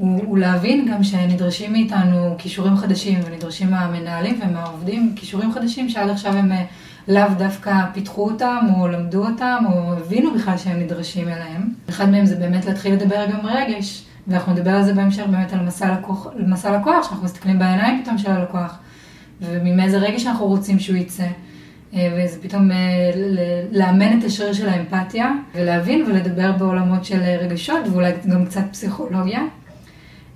הוא, 0.00 0.20
הוא 0.26 0.38
להבין 0.38 0.88
גם 0.92 1.04
שנדרשים 1.04 1.72
מאיתנו 1.72 2.34
כישורים 2.38 2.76
חדשים, 2.76 3.18
ונדרשים 3.24 3.70
מהמנהלים 3.70 4.40
ומהעובדים 4.42 5.12
כישורים 5.16 5.52
חדשים 5.52 5.88
שעד 5.88 6.10
עכשיו 6.10 6.32
הם 6.32 6.52
לאו 7.08 7.28
דווקא 7.38 7.72
פיתחו 7.92 8.30
אותם, 8.30 8.66
או 8.76 8.88
למדו 8.88 9.26
אותם, 9.26 9.64
או 9.72 9.92
הבינו 9.92 10.34
בכלל 10.34 10.56
שהם 10.56 10.80
נדרשים 10.80 11.28
אליהם. 11.28 11.68
אחד 11.88 12.10
מהם 12.10 12.26
זה 12.26 12.36
באמת 12.36 12.66
להתחיל 12.66 12.94
לדבר 12.94 13.26
גם 13.26 13.46
רגש, 13.46 14.04
ואנחנו 14.28 14.52
נדבר 14.52 14.70
על 14.70 14.82
זה 14.82 14.94
בהמשך 14.94 15.22
באמת 15.30 15.52
על 15.52 15.60
מסע 15.60 15.92
לקוח, 15.98 16.26
מסע 16.46 16.78
לקוח, 16.78 17.08
שאנחנו 17.08 17.24
מסתכלים 17.24 17.58
בעיניים 17.58 18.02
פתאום 18.02 18.18
של 18.18 18.30
הלקוח, 18.30 18.78
ומאיזה 19.40 19.98
רגש 19.98 20.26
אנחנו 20.26 20.46
רוצים 20.46 20.78
שהוא 20.78 20.96
יצא. 20.96 21.26
אה, 21.94 22.08
וזה 22.16 22.42
פתאום 22.42 22.70
אה, 22.70 22.76
לאמן 23.72 24.18
את 24.18 24.24
השריר 24.24 24.52
של 24.52 24.68
האמפתיה, 24.68 25.32
ולהבין 25.54 26.04
ולדבר 26.06 26.52
בעולמות 26.52 27.04
של 27.04 27.20
רגשות, 27.40 27.88
ואולי 27.90 28.12
גם 28.32 28.46
קצת 28.46 28.62
פסיכולוגיה. 28.70 29.40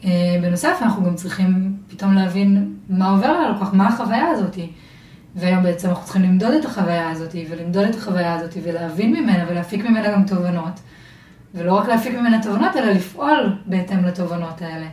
אה, 0.05 0.11
בנוסף, 0.43 0.79
אנחנו 0.83 1.05
גם 1.05 1.15
צריכים 1.15 1.77
פתאום 1.89 2.15
להבין 2.15 2.75
מה 2.89 3.11
עובר 3.11 3.27
על 3.27 3.45
הלקוח, 3.45 3.73
מה 3.73 3.89
החוויה 3.89 4.29
הזאתי. 4.29 4.71
והיום 5.37 5.63
בעצם 5.63 5.89
אנחנו 5.89 6.05
צריכים 6.05 6.23
למדוד 6.23 6.53
את 6.53 6.65
החוויה 6.65 7.11
הזאת, 7.11 7.35
ולמדוד 7.51 7.85
את 7.85 7.95
החוויה 7.95 8.35
הזאת, 8.35 8.55
ולהבין 8.63 9.13
ממנה, 9.13 9.45
ולהפיק 9.49 9.85
ממנה 9.85 10.13
גם 10.13 10.25
תובנות. 10.27 10.81
ולא 11.55 11.75
רק 11.75 11.89
להפיק 11.89 12.15
ממנה 12.15 12.43
תובנות, 12.43 12.77
אלא 12.77 12.91
לפעול 12.91 13.59
בהתאם 13.67 14.05
לתובנות 14.05 14.63
האלה. 14.63 14.87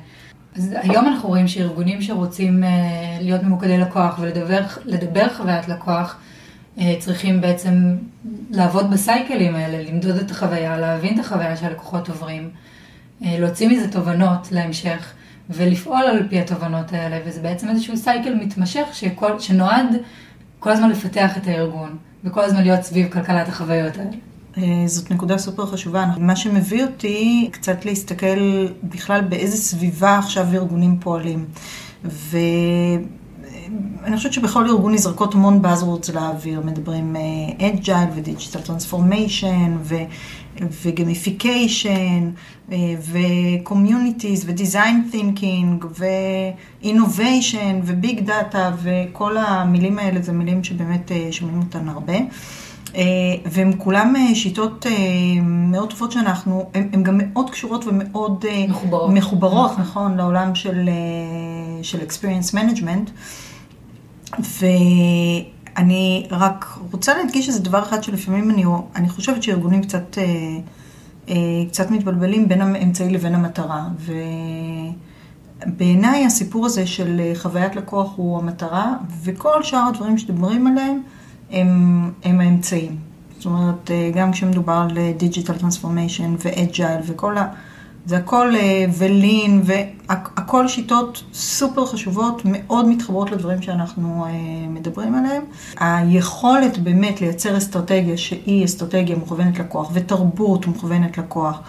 אז 0.55 0.75
היום 0.81 1.07
אנחנו 1.07 1.29
רואים 1.29 1.47
שארגונים 1.47 2.01
שרוצים 2.01 2.63
uh, 2.63 2.67
להיות 3.21 3.43
ממוקדי 3.43 3.77
לקוח 3.77 4.19
ולדבר 4.19 5.29
חוויית 5.37 5.67
לקוח, 5.67 6.15
uh, 6.77 6.81
צריכים 6.99 7.41
בעצם 7.41 7.95
לעבוד 8.49 8.91
בסייקלים 8.91 9.55
האלה, 9.55 9.83
למדוד 9.91 10.15
את 10.15 10.31
החוויה, 10.31 10.77
להבין 10.77 11.13
את 11.13 11.19
החוויה 11.19 11.57
שהלקוחות 11.57 12.09
עוברים, 12.09 12.49
להוציא 13.21 13.69
מזה 13.69 13.91
תובנות 13.91 14.51
להמשך, 14.51 15.13
ולפעול 15.49 16.03
על 16.03 16.27
פי 16.29 16.39
התובנות 16.39 16.93
האלה, 16.93 17.19
וזה 17.25 17.41
בעצם 17.41 17.69
איזשהו 17.69 17.97
cycle 17.97 18.33
מתמשך 18.33 18.87
שכל, 18.93 19.39
שנועד 19.39 19.95
כל 20.59 20.69
הזמן 20.69 20.89
לפתח 20.89 21.37
את 21.37 21.47
הארגון, 21.47 21.97
וכל 22.23 22.41
הזמן 22.41 22.61
להיות 22.61 22.81
סביב 22.81 23.07
כלכלת 23.13 23.47
החוויות 23.47 23.97
האלה. 23.97 24.09
אה, 24.57 24.87
זאת 24.87 25.11
נקודה 25.11 25.37
סופר 25.37 25.65
חשובה. 25.65 26.05
מה 26.17 26.35
שמביא 26.35 26.83
אותי 26.83 27.49
קצת 27.51 27.85
להסתכל 27.85 28.67
בכלל 28.83 29.21
באיזה 29.21 29.57
סביבה 29.57 30.17
עכשיו 30.17 30.47
ארגונים 30.53 30.97
פועלים. 30.99 31.45
ואני 32.03 32.97
חושבת 34.17 34.33
שבכל 34.33 34.65
ארגון 34.65 34.93
נזרקות 34.93 35.35
המון 35.35 35.61
buzzwords 35.65 36.13
לאוויר, 36.13 36.61
מדברים 36.61 37.15
agile 37.61 38.09
ו 38.15 38.21
digital 38.21 38.61
transformation 38.61 39.77
וגמיפיקיישן 40.83 42.29
וקומיוניטיז 43.11 44.43
ודיזיין 44.47 45.07
תינקינג 45.11 45.85
ואינוביישן 46.81 47.79
וביג 47.83 48.19
דאטה 48.19 48.71
וכל 48.83 49.37
המילים 49.37 49.99
האלה 49.99 50.21
זה 50.21 50.31
מילים 50.31 50.63
שבאמת 50.63 51.11
אה, 51.11 51.27
שומעים 51.31 51.59
אותן 51.59 51.89
הרבה. 51.89 52.13
אה, 52.95 53.01
והן 53.45 53.73
כולן 53.77 54.13
אה, 54.15 54.35
שיטות 54.35 54.85
מאוד 55.43 55.89
טובות 55.89 56.11
שאנחנו, 56.11 56.69
הן 56.73 57.03
גם 57.03 57.17
מאוד 57.17 57.49
קשורות 57.49 57.85
ומאוד 57.87 58.45
מחוברות, 58.69 59.11
מחוברות 59.13 59.71
נכון, 59.71 59.81
נכון 59.81 60.17
לעולם 60.17 60.55
של, 60.55 60.89
של 61.81 61.99
experience 61.99 62.53
management. 62.53 63.11
ואני 64.39 66.27
רק 66.31 66.79
רוצה 66.91 67.17
להדגיש 67.17 67.47
איזה 67.47 67.59
דבר 67.59 67.83
אחד 67.83 68.03
שלפעמים 68.03 68.51
אני, 68.51 68.63
אני 68.95 69.09
חושבת 69.09 69.43
שארגונים 69.43 69.81
קצת 69.81 70.17
קצת 71.67 71.91
מתבלבלים 71.91 72.47
בין 72.47 72.61
האמצעי 72.61 73.09
לבין 73.09 73.35
המטרה. 73.35 73.87
ובעיניי 75.65 76.25
הסיפור 76.25 76.65
הזה 76.65 76.87
של 76.87 77.19
אה, 77.19 77.31
חוויית 77.35 77.75
לקוח 77.75 78.13
הוא 78.15 78.39
המטרה, 78.39 78.93
וכל 79.23 79.63
שאר 79.63 79.87
הדברים 79.87 80.17
שמדברים 80.17 80.67
עליהם 80.67 81.01
הם, 81.51 82.11
הם 82.23 82.39
האמצעים. 82.39 82.95
זאת 83.37 83.45
אומרת, 83.45 83.91
אה, 83.91 84.11
גם 84.15 84.31
כשמדובר 84.31 84.85
על 84.89 84.97
digital 85.17 85.57
transformation 85.57 86.35
ו 86.39 86.50
agile 86.50 87.01
וכל 87.07 87.37
ה... 87.37 87.47
זה 88.05 88.17
הכל 88.17 88.53
ו 88.97 89.08
lean, 89.08 89.61
והכל 89.63 90.67
שיטות 90.67 91.23
סופר 91.33 91.85
חשובות, 91.85 92.41
מאוד 92.45 92.87
מתחברות 92.87 93.31
לדברים 93.31 93.61
שאנחנו 93.61 94.25
מדברים 94.69 95.15
עליהם. 95.15 95.43
היכולת 95.79 96.77
באמת 96.77 97.21
לייצר 97.21 97.57
אסטרטגיה 97.57 98.17
שהיא 98.17 98.65
אסטרטגיה 98.65 99.15
מוכוונת 99.15 99.59
לקוח, 99.59 99.89
ותרבות 99.93 100.65
מוכוונת 100.65 101.17
לקוח, 101.17 101.59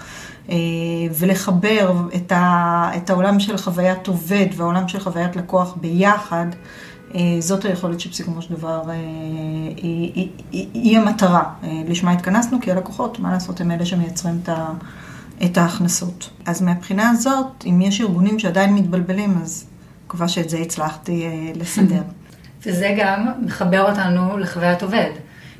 ולחבר 1.18 1.92
את, 2.16 2.32
ה, 2.32 2.90
את 2.96 3.10
העולם 3.10 3.40
של 3.40 3.56
חוויית 3.56 4.06
עובד 4.06 4.46
והעולם 4.56 4.88
של 4.88 5.00
חוויית 5.00 5.36
לקוח 5.36 5.76
ביחד, 5.80 6.46
זאת 7.38 7.64
היכולת 7.64 8.00
שבסיכומו 8.00 8.42
של 8.42 8.54
דבר 8.54 8.82
היא, 8.90 10.12
היא, 10.14 10.28
היא, 10.52 10.66
היא 10.74 10.98
המטרה. 10.98 11.42
לשמה 11.88 12.12
התכנסנו, 12.12 12.58
כי 12.60 12.72
הלקוחות, 12.72 13.18
מה 13.18 13.32
לעשות, 13.32 13.60
הם 13.60 13.70
אלה 13.70 13.86
שמייצרים 13.86 14.40
את 14.42 14.48
ה... 14.48 14.72
את 15.44 15.58
ההכנסות. 15.58 16.30
אז 16.46 16.62
מהבחינה 16.62 17.10
הזאת, 17.10 17.64
אם 17.66 17.80
יש 17.80 18.00
ארגונים 18.00 18.38
שעדיין 18.38 18.74
מתבלבלים, 18.74 19.38
אז 19.42 19.66
מקווה 20.06 20.28
שאת 20.28 20.50
זה 20.50 20.58
הצלחתי 20.58 21.26
uh, 21.54 21.58
לסדר. 21.58 22.02
וזה 22.66 22.94
גם 22.98 23.26
מחבר 23.46 23.90
אותנו 23.90 24.38
לחוויית 24.38 24.82
עובד. 24.82 25.10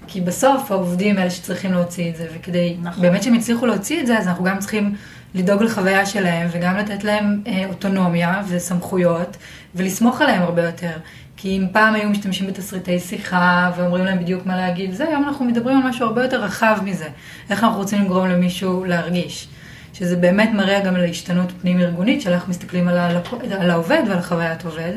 כי 0.07 0.21
בסוף 0.21 0.71
העובדים 0.71 1.19
אלה 1.19 1.31
שצריכים 1.31 1.73
להוציא 1.73 2.11
את 2.11 2.17
זה, 2.17 2.27
וכדי 2.35 2.77
נכון. 2.83 3.03
באמת 3.03 3.23
שהם 3.23 3.35
יצליחו 3.35 3.67
להוציא 3.67 4.01
את 4.01 4.07
זה, 4.07 4.19
אז 4.19 4.29
אנחנו 4.29 4.45
גם 4.45 4.59
צריכים 4.59 4.95
לדאוג 5.35 5.63
לחוויה 5.63 6.07
שלהם, 6.07 6.49
וגם 6.53 6.77
לתת 6.77 7.05
להם 7.05 7.43
אה, 7.47 7.65
אוטונומיה 7.69 8.43
וסמכויות, 8.49 9.37
ולסמוך 9.75 10.21
עליהם 10.21 10.43
הרבה 10.43 10.65
יותר. 10.65 10.97
כי 11.37 11.59
אם 11.59 11.67
פעם 11.73 11.95
היו 11.95 12.09
משתמשים 12.09 12.47
בתסריטי 12.47 12.99
שיחה, 13.01 13.71
ואומרים 13.77 14.05
להם 14.05 14.19
בדיוק 14.19 14.47
מה 14.47 14.57
להגיד, 14.57 14.93
זה 14.93 15.09
היום 15.09 15.25
אנחנו 15.25 15.45
מדברים 15.45 15.77
על 15.77 15.89
משהו 15.89 16.07
הרבה 16.07 16.23
יותר 16.23 16.43
רחב 16.43 16.79
מזה. 16.85 17.09
איך 17.51 17.65
אנחנו 17.65 17.79
רוצים 17.79 18.03
לגרום 18.03 18.29
למישהו 18.29 18.85
להרגיש. 18.85 19.49
שזה 19.93 20.17
באמת 20.17 20.51
מראה 20.55 20.81
גם 20.81 20.95
על 20.95 21.01
ההשתנות 21.01 21.53
פנים-ארגונית, 21.61 22.21
של 22.21 22.33
איך 22.33 22.49
מסתכלים 22.49 22.89
על, 22.89 22.99
הלקו... 22.99 23.39
על 23.61 23.71
העובד 23.71 24.03
ועל 24.09 24.23
חוויית 24.23 24.65
עובד. 24.65 24.93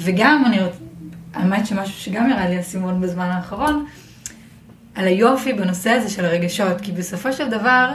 וגם, 0.00 0.42
אני 0.46 0.60
רוצה, 0.62 0.78
האמת 1.34 1.66
שמשהו 1.66 1.94
שגם 1.94 2.30
ירד 2.30 2.50
לי 2.50 2.60
אסימון 2.60 3.00
בזמן 3.00 3.28
האחרון, 3.28 3.86
על 4.94 5.06
היופי 5.06 5.52
בנושא 5.52 5.90
הזה 5.90 6.10
של 6.10 6.24
הרגשות, 6.24 6.80
כי 6.80 6.92
בסופו 6.92 7.32
של 7.32 7.48
דבר, 7.48 7.92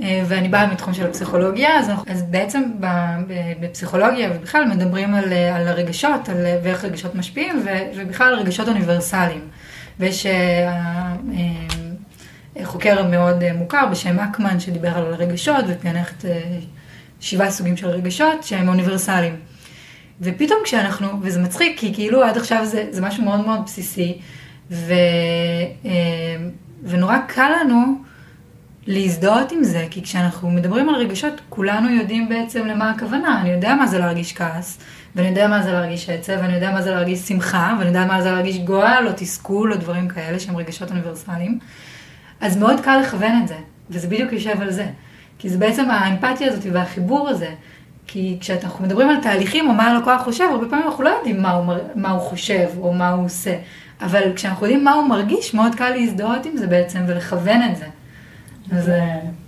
אה, 0.00 0.22
ואני 0.26 0.48
באה 0.48 0.72
מתחום 0.72 0.94
של 0.94 1.06
הפסיכולוגיה, 1.06 1.78
אז, 1.78 1.90
אז 2.06 2.22
בעצם 2.22 2.62
בפסיכולוגיה 3.60 4.30
ובכלל 4.34 4.64
מדברים 4.64 5.14
על, 5.14 5.32
על 5.32 5.68
הרגשות, 5.68 6.28
על 6.28 6.36
ואיך 6.62 6.84
רגשות 6.84 7.14
משפיעים, 7.14 7.62
ובכלל 7.96 8.26
על 8.26 8.38
רגשות 8.38 8.68
אוניברסליים. 8.68 9.48
ויש 10.00 10.26
אה, 10.26 10.72
חוקר 12.64 13.06
מאוד 13.08 13.42
אה, 13.42 13.52
מוכר 13.52 13.86
בשם 13.90 14.18
אקמן, 14.18 14.60
שדיבר 14.60 14.96
על 14.96 15.14
רגשות 15.14 15.64
ופענח 15.68 16.12
את 16.18 16.24
אה, 16.24 16.58
שבעה 17.20 17.50
סוגים 17.50 17.76
של 17.76 17.86
רגשות 17.86 18.44
שהם 18.44 18.68
אוניברסליים. 18.68 19.36
ופתאום 20.20 20.58
כשאנחנו, 20.64 21.08
וזה 21.22 21.40
מצחיק, 21.40 21.78
כי 21.78 21.94
כאילו 21.94 22.22
עד 22.22 22.36
עכשיו 22.36 22.66
זה, 22.66 22.86
זה 22.90 23.00
משהו 23.00 23.24
מאוד 23.24 23.46
מאוד 23.46 23.60
בסיסי, 23.64 24.18
ו, 24.70 24.92
אה, 25.84 25.90
ונורא 26.84 27.18
קל 27.26 27.52
לנו 27.60 28.02
להזדהות 28.86 29.52
עם 29.52 29.64
זה, 29.64 29.86
כי 29.90 30.02
כשאנחנו 30.02 30.50
מדברים 30.50 30.88
על 30.88 30.94
רגשות, 30.94 31.40
כולנו 31.48 31.90
יודעים 31.90 32.28
בעצם 32.28 32.66
למה 32.66 32.90
הכוונה. 32.90 33.40
אני 33.40 33.50
יודע 33.50 33.74
מה 33.74 33.86
זה 33.86 33.98
להרגיש 33.98 34.32
כעס, 34.32 34.78
ואני 35.16 35.28
יודע 35.28 35.48
מה 35.48 35.62
זה 35.62 35.72
להרגיש 35.72 36.08
עצב, 36.10 36.32
ואני 36.32 36.54
יודע 36.54 36.70
מה 36.70 36.82
זה 36.82 36.90
להרגיש 36.90 37.18
שמחה, 37.18 37.76
ואני 37.78 37.88
יודע 37.88 38.04
מה 38.04 38.22
זה 38.22 38.30
להרגיש 38.30 38.58
גועל 38.58 39.06
או 39.06 39.12
תסכול 39.16 39.72
או 39.72 39.78
דברים 39.78 40.08
כאלה 40.08 40.38
שהם 40.38 40.56
רגשות 40.56 40.90
אוניברסליים. 40.90 41.58
אז 42.42 42.56
מאוד 42.56 42.80
קל 42.80 43.00
לכוון 43.00 43.40
את 43.42 43.48
זה, 43.48 43.56
וזה 43.90 44.08
בדיוק 44.08 44.32
יושב 44.32 44.60
על 44.60 44.72
זה. 44.72 44.86
כי 45.38 45.48
זה 45.48 45.58
בעצם 45.58 45.90
האמפתיה 45.90 46.48
הזאת 46.48 46.64
והחיבור 46.72 47.28
הזה. 47.28 47.50
כי 48.06 48.36
כשאנחנו 48.40 48.84
מדברים 48.84 49.08
על 49.08 49.16
תהליכים 49.22 49.68
או 49.68 49.74
מה 49.74 49.90
הלקוח 49.90 50.22
חושב, 50.22 50.44
הרבה 50.50 50.68
פעמים 50.68 50.86
אנחנו 50.86 51.04
לא 51.04 51.08
יודעים 51.08 51.42
מה 51.42 51.50
הוא, 51.50 51.74
מה 51.94 52.10
הוא 52.10 52.20
חושב 52.20 52.68
או 52.78 52.92
מה 52.92 53.10
הוא 53.10 53.24
עושה. 53.24 53.56
אבל 54.00 54.32
כשאנחנו 54.34 54.66
יודעים 54.66 54.84
מה 54.84 54.92
הוא 54.92 55.08
מרגיש, 55.08 55.54
מאוד 55.54 55.74
קל 55.74 55.90
להזדהות 55.90 56.46
עם 56.46 56.56
זה 56.56 56.66
בעצם 56.66 57.00
ולכוון 57.06 57.62
את 57.70 57.76
זה. 57.76 57.86
זה, 58.80 59.00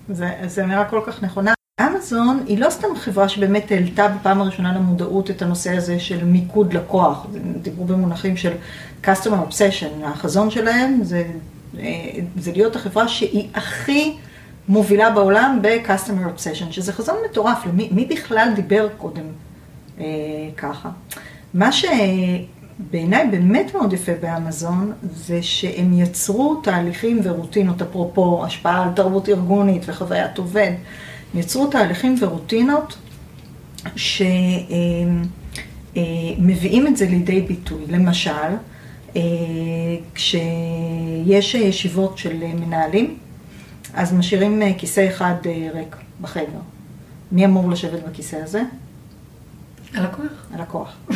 זה, 0.09 0.31
זה 0.47 0.65
אמירה 0.65 0.85
כל 0.85 1.01
כך 1.07 1.23
נכונה. 1.23 1.55
אמזון 1.81 2.45
היא 2.47 2.59
לא 2.59 2.71
סתם 2.71 2.89
חברה 2.97 3.29
שבאמת 3.29 3.71
העלתה 3.71 4.09
בפעם 4.09 4.41
הראשונה 4.41 4.75
למודעות 4.75 5.31
את 5.31 5.43
הנושא 5.43 5.77
הזה 5.77 6.01
של 6.01 6.25
מיקוד 6.25 6.73
לקוח. 6.73 7.27
דיברו 7.63 7.85
במונחים 7.85 8.37
של 8.37 8.53
customer 9.05 9.51
obsession. 9.51 10.07
החזון 10.07 10.51
שלהם 10.51 10.99
זה 11.03 11.17
אה, 11.17 11.33
זה 12.37 12.52
להיות 12.52 12.76
החברה 12.76 13.09
שהיא 13.09 13.49
הכי 13.54 14.16
מובילה 14.69 15.11
בעולם 15.11 15.59
ב-customer 15.62 16.38
obsession, 16.38 16.71
שזה 16.73 16.93
חזון 16.93 17.16
מטורף, 17.31 17.66
למי 17.66 17.88
מי 17.93 18.04
בכלל 18.04 18.52
דיבר 18.57 18.88
קודם 18.99 19.25
אה, 20.00 20.04
ככה. 20.57 20.90
מה 21.54 21.71
שבעיניי 21.73 23.26
באמת 23.31 23.75
מאוד 23.75 23.93
יפה 23.93 24.12
באמזון, 24.21 24.93
זה 25.02 25.43
שהם 25.43 25.99
יצרו 25.99 26.61
תהליכים 26.62 27.21
ורוטינות, 27.25 27.83
אפרופו 27.83 28.45
השפעה 28.45 28.83
על 28.83 28.88
תרבות 28.97 29.28
ארגונית 29.28 29.83
וחוויית 29.87 30.38
עובד, 30.38 30.73
יצרו 31.35 31.66
תהליכים 31.66 32.14
ורוטינות 32.21 32.97
שמביאים 33.97 35.26
אה, 36.87 36.88
את 36.88 36.97
זה 36.97 37.07
לידי 37.07 37.40
ביטוי. 37.40 37.85
למשל, 37.88 38.31
אה, 39.16 39.23
כשיש 41.25 41.54
ישיבות 41.54 42.19
של 42.19 42.37
מנהלים, 42.37 43.16
אז 43.95 44.12
משאירים 44.12 44.62
אה, 44.62 44.71
כיסא 44.78 45.09
אחד 45.09 45.35
ריק 45.75 45.97
בחדר. 46.21 46.61
מי 47.33 47.45
אמור 47.45 47.71
לשבת 47.71 48.02
בכיסא 48.09 48.37
הזה? 48.37 48.62
הלקוח. 49.95 50.47
הלקוח. 50.54 50.97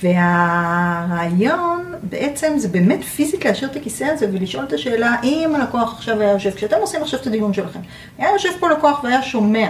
והרעיון 0.00 1.94
בעצם 2.02 2.52
זה 2.56 2.68
באמת 2.68 3.04
פיזית 3.04 3.44
להשאיר 3.44 3.70
את 3.70 3.76
הכיסא 3.76 4.04
הזה 4.04 4.28
ולשאול 4.32 4.64
את 4.64 4.72
השאלה, 4.72 5.16
אם 5.22 5.52
הלקוח 5.54 5.94
עכשיו 5.96 6.20
היה 6.20 6.30
יושב, 6.30 6.50
כשאתם 6.50 6.76
עושים 6.80 7.02
עכשיו 7.02 7.20
את 7.20 7.26
הדיון 7.26 7.54
שלכם, 7.54 7.80
היה 8.18 8.28
יושב 8.32 8.50
פה 8.60 8.68
לקוח 8.68 9.04
והיה 9.04 9.22
שומע 9.22 9.68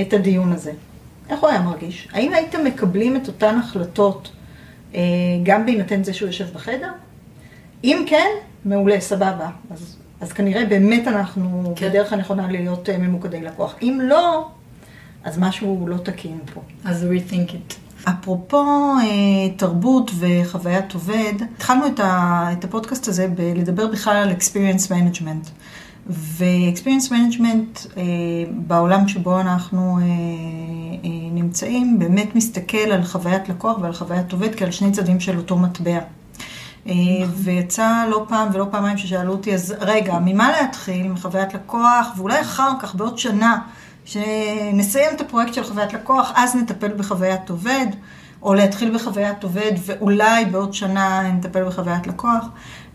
את 0.00 0.12
הדיון 0.12 0.52
הזה, 0.52 0.72
איך 1.30 1.40
הוא 1.40 1.48
היה 1.48 1.60
מרגיש? 1.60 2.08
האם 2.12 2.34
הייתם 2.34 2.64
מקבלים 2.64 3.16
את 3.16 3.28
אותן 3.28 3.58
החלטות 3.58 4.30
אה, 4.94 5.00
גם 5.42 5.66
בהינתן 5.66 6.04
זה 6.04 6.12
שהוא 6.12 6.26
יושב 6.26 6.46
בחדר? 6.54 6.90
אם 7.84 8.04
כן, 8.06 8.28
מעולה, 8.64 9.00
סבבה. 9.00 9.50
אז, 9.70 9.96
אז 10.20 10.32
כנראה 10.32 10.66
באמת 10.66 11.08
אנחנו 11.08 11.72
כן. 11.76 11.88
בדרך 11.88 12.12
הנכונה 12.12 12.50
להיות 12.50 12.88
אה, 12.88 12.98
ממוקדי 12.98 13.42
לקוח. 13.42 13.74
אם 13.82 14.00
לא, 14.02 14.48
אז 15.24 15.38
משהו 15.38 15.84
לא 15.88 15.96
תקין 15.96 16.38
פה. 16.54 16.60
אז 16.84 17.06
rethink 17.10 17.50
it. 17.50 17.74
אפרופו 18.08 18.64
אה, 19.02 19.50
תרבות 19.56 20.10
וחוויית 20.18 20.94
עובד, 20.94 21.32
התחלנו 21.56 21.86
את, 21.86 22.00
ה, 22.00 22.48
את 22.52 22.64
הפודקאסט 22.64 23.08
הזה 23.08 23.28
בלדבר 23.28 23.86
בכלל 23.86 24.16
על 24.16 24.30
experience 24.30 24.90
management. 24.90 25.48
ו-experience 26.06 27.08
management 27.08 27.96
אה, 27.96 28.02
בעולם 28.50 29.08
שבו 29.08 29.40
אנחנו 29.40 29.98
נמצאים, 31.32 31.98
באמת 31.98 32.34
מסתכל 32.34 32.78
על 32.78 33.02
חוויית 33.02 33.48
לקוח 33.48 33.78
ועל 33.78 33.92
חוויית 33.92 34.32
עובד 34.32 34.54
כעל 34.54 34.70
שני 34.70 34.92
צדדים 34.92 35.20
של 35.20 35.38
אותו 35.38 35.58
מטבע. 35.58 35.98
אה, 36.88 36.94
ויצא 37.34 38.04
לא 38.10 38.26
פעם 38.28 38.48
ולא 38.52 38.66
פעמיים 38.70 38.98
ששאלו 38.98 39.32
אותי, 39.32 39.54
אז 39.54 39.74
רגע, 39.80 40.18
ממה 40.24 40.52
להתחיל? 40.52 41.08
מחוויית 41.08 41.54
לקוח, 41.54 42.08
ואולי 42.16 42.40
אחר 42.40 42.70
כך, 42.80 42.94
בעוד 42.94 43.18
שנה, 43.18 43.58
שנסיים 44.04 45.10
את 45.16 45.20
הפרויקט 45.20 45.54
של 45.54 45.64
חוויית 45.64 45.92
לקוח, 45.92 46.32
אז 46.34 46.56
נטפל 46.56 46.92
בחוויית 46.92 47.50
עובד, 47.50 47.86
או 48.42 48.54
להתחיל 48.54 48.94
בחוויית 48.94 49.42
עובד, 49.42 49.72
ואולי 49.86 50.44
בעוד 50.44 50.74
שנה 50.74 51.32
נטפל 51.32 51.64
בחוויית 51.64 52.06
לקוח. 52.06 52.44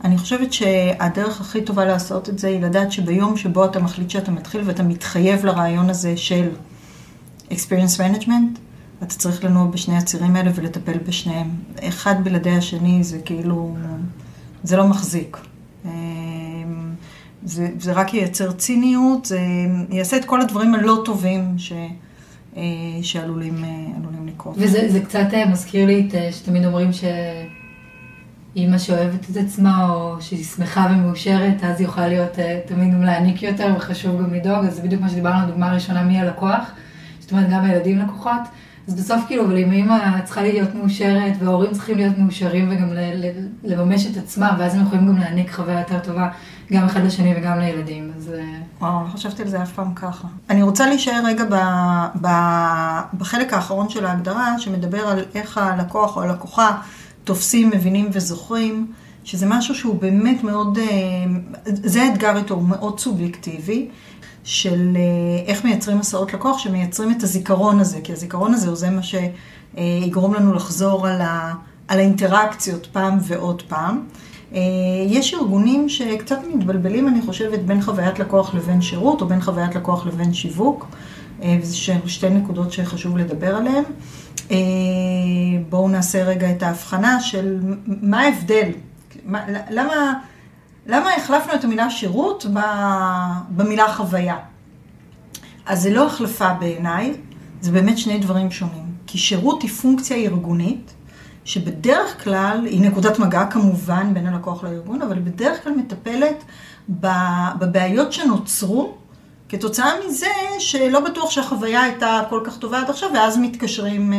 אני 0.03 0.17
חושבת 0.17 0.53
שהדרך 0.53 1.41
הכי 1.41 1.62
טובה 1.62 1.86
לעשות 1.86 2.29
את 2.29 2.39
זה 2.39 2.48
היא 2.48 2.62
לדעת 2.62 2.91
שביום 2.91 3.38
שבו 3.38 3.65
אתה 3.65 3.79
מחליט 3.79 4.10
שאתה 4.10 4.31
מתחיל 4.31 4.62
ואתה 4.65 4.84
מתחייב 4.84 5.46
לרעיון 5.46 5.89
הזה 5.89 6.17
של 6.17 6.50
experience 7.51 7.98
management, 7.98 8.60
אתה 9.03 9.15
צריך 9.15 9.44
לנוע 9.44 9.68
בשני 9.68 9.98
הצירים 9.98 10.36
האלה 10.36 10.51
ולטפל 10.56 10.98
בשניהם. 11.08 11.50
אחד 11.84 12.24
בלעדי 12.24 12.51
השני 12.51 13.03
זה 13.03 13.20
כאילו, 13.25 13.75
זה 14.63 14.77
לא 14.77 14.88
מחזיק. 14.88 15.38
זה, 17.44 17.68
זה 17.79 17.94
רק 17.94 18.13
ייצר 18.13 18.51
ציניות, 18.51 19.25
זה 19.25 19.39
יעשה 19.89 20.18
את 20.18 20.25
כל 20.25 20.41
הדברים 20.41 20.75
הלא 20.75 21.01
טובים 21.06 21.53
ש, 21.58 21.74
אה, 22.58 22.63
שעלולים 23.01 23.63
אה, 23.63 23.70
לקרות. 24.25 24.56
וזה 24.58 25.00
קצת 25.06 25.27
אה, 25.34 25.50
מזכיר 25.50 25.86
לי 25.86 26.08
את 26.08 26.34
שתמיד 26.34 26.65
אומרים 26.65 26.89
שאימא 28.54 28.78
שאוהבת 28.78 29.30
את 29.32 29.38
עצמה, 29.38 29.89
או 29.89 30.21
שהיא 30.21 30.43
שמחה 30.43 30.88
ומאושרת, 30.91 31.63
אז 31.63 31.80
היא 31.80 31.88
יכולה 31.88 32.08
להיות 32.08 32.39
תמיד 32.65 32.93
גם 32.93 33.04
להעניק 33.04 33.43
יותר, 33.43 33.74
וחשוב 33.78 34.21
גם 34.21 34.34
לדאוג, 34.34 34.65
אז 34.65 34.76
זה 34.76 34.82
בדיוק 34.82 35.02
מה 35.02 35.10
שדיברנו, 35.10 35.43
הדוגמה 35.43 35.71
הראשונה 35.71 36.04
מי 36.04 36.19
הלקוח, 36.19 36.71
זאת 37.19 37.32
אומרת 37.32 37.50
גם 37.50 37.65
הילדים 37.65 38.00
לקוחות. 38.00 38.41
אז 38.88 38.94
בסוף 38.94 39.22
כאילו, 39.28 39.46
אבל 39.46 39.58
אם 39.58 39.72
אימא 39.72 40.22
צריכה 40.26 40.42
להיות 40.42 40.76
מאושרת, 40.76 41.34
וההורים 41.39 41.72
צריכים 41.72 41.98
להיות 41.98 42.18
מאושרים 42.18 42.70
וגם 42.72 42.89
לממש 43.63 44.06
את 44.06 44.18
עצמם, 44.18 44.56
ואז 44.60 44.76
הם 44.76 44.82
יכולים 44.82 45.08
גם 45.08 45.18
להעניק 45.18 45.52
חוויה 45.52 45.80
יותר 45.80 46.00
טובה 46.00 46.30
גם 46.74 46.86
אחד 46.86 47.04
לשני 47.04 47.34
וגם 47.38 47.60
לילדים, 47.60 48.12
אז... 48.18 48.32
אה, 48.38 48.44
וואו, 48.80 49.04
לא 49.04 49.10
חשבתי 49.13 49.42
על 49.42 49.48
זה 49.48 49.63
אף 49.63 49.72
פעם 49.72 49.94
ככה. 49.94 50.28
אני 50.50 50.63
רוצה 50.63 50.88
להישאר 50.88 51.22
רגע 51.26 51.44
ב, 51.46 51.56
ב, 52.22 52.28
בחלק 53.18 53.54
האחרון 53.54 53.89
של 53.89 54.06
ההגדרה, 54.06 54.60
שמדבר 54.60 55.08
על 55.08 55.26
איך 55.36 55.58
הלקוח 55.58 56.18
או 56.18 56.22
הלקוחה 56.22 56.78
תופסים, 57.24 57.70
מבינים 57.70 58.10
וזוכרים, 58.13 58.92
שזה 59.24 59.46
משהו 59.46 59.76
שהוא 59.76 60.02
באמת 60.02 60.44
מאוד, 60.44 60.78
אה, 60.78 60.86
זה 61.65 62.04
האתגר 62.04 62.38
איתו, 62.38 62.54
הוא 62.54 62.63
מאוד 62.63 63.00
סובייקטיבי. 63.00 63.89
של 64.43 64.97
אה, 64.97 65.43
איך 65.45 65.65
מייצרים 65.65 65.99
מסעות 65.99 66.34
לקוח, 66.34 66.58
שמייצרים 66.58 67.12
את 67.12 67.23
הזיכרון 67.23 67.80
הזה, 67.80 67.99
כי 68.04 68.13
הזיכרון 68.13 68.54
הזה 68.54 68.67
הוא 68.67 68.75
זה 68.75 68.89
מה 68.89 69.02
שיגרום 69.04 70.34
לנו 70.34 70.54
לחזור 70.54 71.08
על, 71.08 71.21
ה, 71.21 71.54
על 71.88 71.99
האינטראקציות 71.99 72.88
פעם 72.91 73.17
ועוד 73.21 73.62
פעם. 73.62 74.04
אה, 74.54 74.60
יש 75.08 75.34
ארגונים 75.34 75.89
שקצת 75.89 76.39
מתבלבלים, 76.54 77.08
אני 77.08 77.21
חושבת, 77.21 77.60
בין 77.60 77.82
חוויית 77.82 78.19
לקוח 78.19 78.56
לבין 78.56 78.82
שירות, 78.82 79.21
או 79.21 79.28
בין 79.28 79.41
חוויית 79.41 79.75
לקוח 79.75 80.08
לבין 80.08 80.34
שיווק, 80.34 80.88
אה, 81.43 81.58
וזה 81.62 81.75
שתי 82.06 82.30
נקודות 82.30 82.71
שחשוב 82.71 83.17
לדבר 83.17 83.56
עליהן. 83.56 83.84
בואו 85.69 85.89
נעשה 85.89 86.23
רגע 86.23 86.52
את 86.52 86.63
ההבחנה 86.63 87.21
של 87.21 87.60
מה 87.88 88.21
ההבדל, 88.21 88.69
למה... 89.69 90.13
למה 90.86 91.15
החלפנו 91.15 91.54
את 91.54 91.63
המילה 91.63 91.89
שירות 91.89 92.46
במילה 93.50 93.94
חוויה? 93.94 94.38
אז 95.65 95.82
זה 95.82 95.89
לא 95.89 96.08
החלפה 96.08 96.54
בעיניי, 96.54 97.13
זה 97.62 97.72
באמת 97.72 97.98
שני 97.98 98.20
דברים 98.20 98.52
שונים. 98.52 98.86
כי 99.08 99.18
שירות 99.18 99.62
היא 99.62 99.70
פונקציה 99.70 100.18
ארגונית, 100.18 100.94
שבדרך 101.46 102.24
כלל, 102.24 102.65
היא 102.65 102.82
נקודת 102.82 103.20
מגע 103.20 103.46
כמובן 103.46 104.13
בין 104.13 104.28
הלקוח 104.28 104.63
לארגון, 104.63 105.02
אבל 105.02 105.13
היא 105.13 105.24
בדרך 105.24 105.63
כלל 105.63 105.74
מטפלת 105.74 106.44
בבעיות 107.60 108.13
שנוצרו 108.13 108.94
כתוצאה 109.50 109.92
מזה 110.08 110.28
שלא 110.60 111.00
בטוח 111.00 111.30
שהחוויה 111.30 111.82
הייתה 111.82 112.22
כל 112.30 112.42
כך 112.46 112.58
טובה 112.58 112.80
עד 112.80 112.89
עכשיו, 112.89 113.10
ואז 113.13 113.38
מתקשרים 113.38 114.13
אה, 114.13 114.18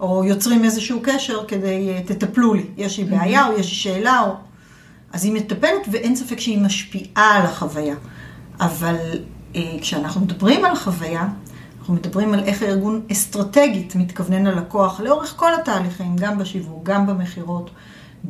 או 0.00 0.24
יוצרים 0.24 0.64
איזשהו 0.64 1.00
קשר 1.02 1.44
כדי, 1.48 1.90
אה, 1.90 2.00
תטפלו 2.06 2.54
לי, 2.54 2.66
יש 2.76 2.98
לי 2.98 3.04
בעיה 3.04 3.46
או 3.46 3.52
יש 3.52 3.68
לי 3.68 3.74
שאלה 3.74 4.20
או... 4.20 4.45
אז 5.16 5.24
היא 5.24 5.32
מטפלת 5.32 5.88
ואין 5.90 6.16
ספק 6.16 6.40
שהיא 6.40 6.58
משפיעה 6.58 7.36
על 7.36 7.42
החוויה. 7.42 7.94
אבל 8.60 8.96
אה, 9.56 9.60
כשאנחנו 9.80 10.20
מדברים 10.20 10.64
על 10.64 10.74
חוויה, 10.76 11.28
אנחנו 11.78 11.94
מדברים 11.94 12.34
על 12.34 12.44
איך 12.44 12.62
הארגון 12.62 13.00
אסטרטגית 13.12 13.96
מתכוונן 13.96 14.44
ללקוח 14.44 15.00
לאורך 15.00 15.34
כל 15.36 15.54
התהליכים, 15.54 16.16
גם 16.16 16.38
בשיווק, 16.38 16.80
גם 16.82 17.06
במכירות, 17.06 17.70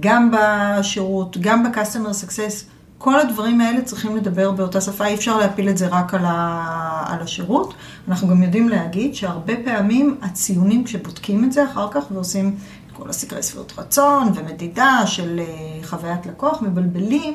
גם 0.01 0.31
בשירות, 0.33 1.37
גם 1.41 1.63
ב-customer 1.63 2.25
success. 2.25 2.65
כל 2.99 3.21
הדברים 3.21 3.61
האלה 3.61 3.83
צריכים 3.83 4.17
לדבר 4.17 4.51
באותה 4.51 4.81
שפה, 4.81 5.07
אי 5.07 5.15
אפשר 5.15 5.39
להפיל 5.39 5.69
את 5.69 5.79
זה 5.79 5.87
רק 5.87 6.15
על, 6.15 6.25
ה, 6.25 7.05
על 7.07 7.21
השירות. 7.21 7.75
אנחנו 8.09 8.29
גם 8.29 8.43
יודעים 8.43 8.69
להגיד 8.69 9.15
שהרבה 9.15 9.55
פעמים 9.65 10.19
הציונים, 10.23 10.85
כשבודקים 10.85 11.45
את 11.45 11.53
זה 11.53 11.65
אחר 11.65 11.89
כך 11.91 12.05
ועושים 12.11 12.57
כל 12.97 13.11
הסקרי 13.11 13.43
שביעות 13.43 13.73
רצון 13.79 14.33
ומדידה 14.35 15.03
של 15.07 15.41
אה, 15.41 15.79
חוויית 15.83 16.27
לקוח, 16.27 16.63
מבלבלים 16.63 17.35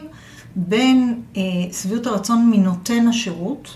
בין 0.55 1.21
אה, 1.37 1.41
שביעות 1.73 2.07
הרצון 2.07 2.49
מנותן 2.51 3.07
השירות, 3.07 3.73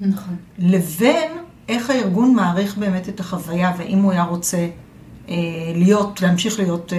נכון. 0.00 0.36
לבין 0.58 1.32
איך 1.68 1.90
הארגון 1.90 2.34
מעריך 2.34 2.78
באמת 2.78 3.08
את 3.08 3.20
החוויה, 3.20 3.72
ואם 3.78 3.98
הוא 3.98 4.12
היה 4.12 4.22
רוצה 4.22 4.68
אה, 5.28 5.34
להיות, 5.74 6.22
להמשיך 6.22 6.58
להיות, 6.58 6.92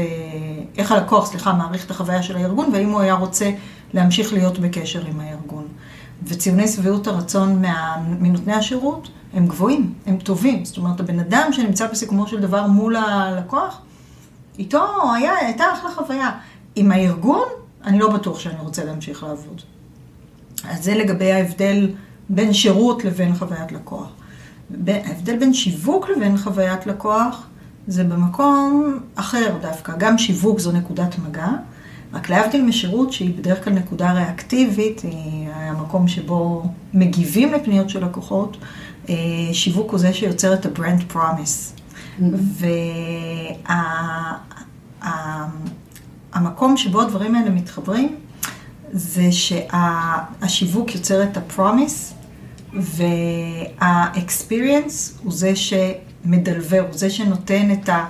איך 0.78 0.92
הלקוח, 0.92 1.26
סליחה, 1.26 1.54
מעריך 1.54 1.86
את 1.86 1.92
החוויה 1.92 2.24
של 2.24 2.38
הארגון, 2.38 2.70
והאם 2.74 2.90
הוא 2.90 3.02
היה 3.02 3.14
רוצה 3.14 3.52
להמשיך 3.94 4.34
להיות 4.34 4.60
בקשר 4.60 5.06
עם 5.06 5.20
הארגון. 5.20 5.68
וציוני 6.24 6.68
שביעות 6.68 7.08
הרצון 7.08 7.62
מה, 7.62 7.96
מנותני 8.20 8.54
השירות 8.54 9.10
הם 9.34 9.48
גבוהים, 9.48 9.94
הם 10.06 10.18
טובים. 10.18 10.66
זאת 10.66 10.78
אומרת, 10.78 11.00
הבן 11.00 11.20
אדם 11.20 11.54
שנמצא 11.54 11.88
בסיכומו 11.88 12.28
של 12.28 12.40
דבר 12.42 12.68
מול 12.68 12.96
הלקוח, 12.96 13.82
איתו 14.60 15.14
היה, 15.16 15.32
הייתה 15.36 15.64
אחלה 15.74 15.92
חוויה. 15.92 16.32
עם 16.76 16.92
הארגון, 16.92 17.48
אני 17.84 18.00
לא 18.00 18.14
בטוח 18.14 18.40
שאני 18.40 18.60
רוצה 18.60 18.86
להמשיך 18.86 19.24
לעבוד. 19.24 19.62
אז 20.70 20.84
זה 20.84 20.96
לגבי 20.96 21.32
ההבדל 21.32 21.90
בין 22.30 22.54
שירות 22.54 23.06
לבין 23.06 23.36
חוויית 23.36 23.72
לקוח. 23.72 24.08
ההבדל 24.88 25.38
בין 25.38 25.54
שיווק 25.54 26.10
לבין 26.10 26.38
חוויית 26.38 26.88
לקוח 26.88 27.48
זה 27.88 28.04
במקום 28.04 29.00
אחר 29.16 29.58
דווקא. 29.62 29.94
גם 29.98 30.18
שיווק 30.18 30.60
זו 30.60 30.72
נקודת 30.72 31.16
מגע, 31.28 31.50
רק 32.14 32.30
להבדיל 32.30 32.62
משירות 32.62 33.14
שהיא 33.14 33.38
בדרך 33.38 33.64
כלל 33.64 33.74
נקודה 33.74 34.12
ריאקטיבית, 34.12 35.02
היא 35.02 35.48
מהמקום 35.48 36.08
שבו 36.08 36.64
מגיבים 36.94 37.54
לפניות 37.54 37.90
של 37.90 38.06
לקוחות, 38.06 38.58
אה, 39.10 39.16
שיווק 39.54 39.92
הוא 39.92 40.00
זה 40.00 40.14
שיוצר 40.14 40.54
את 40.54 40.66
ה-brand 40.66 41.14
promise. 41.14 41.80
והמקום 45.02 46.78
שבו 46.78 47.02
הדברים 47.02 47.36
האלה 47.36 47.50
מתחברים, 47.50 48.16
זה 48.92 49.30
שהשיווק 49.32 50.96
יוצר 50.96 51.24
את 51.24 51.38
ה-promise, 51.38 52.14
וה-experience 52.74 53.64
הוא 55.24 55.32
זה 55.32 55.54
שמדלבר, 55.56 56.80
הוא 56.80 56.98
זה 56.98 57.10
שנותן 57.10 57.72
את, 57.72 57.90
ה, 57.90 58.06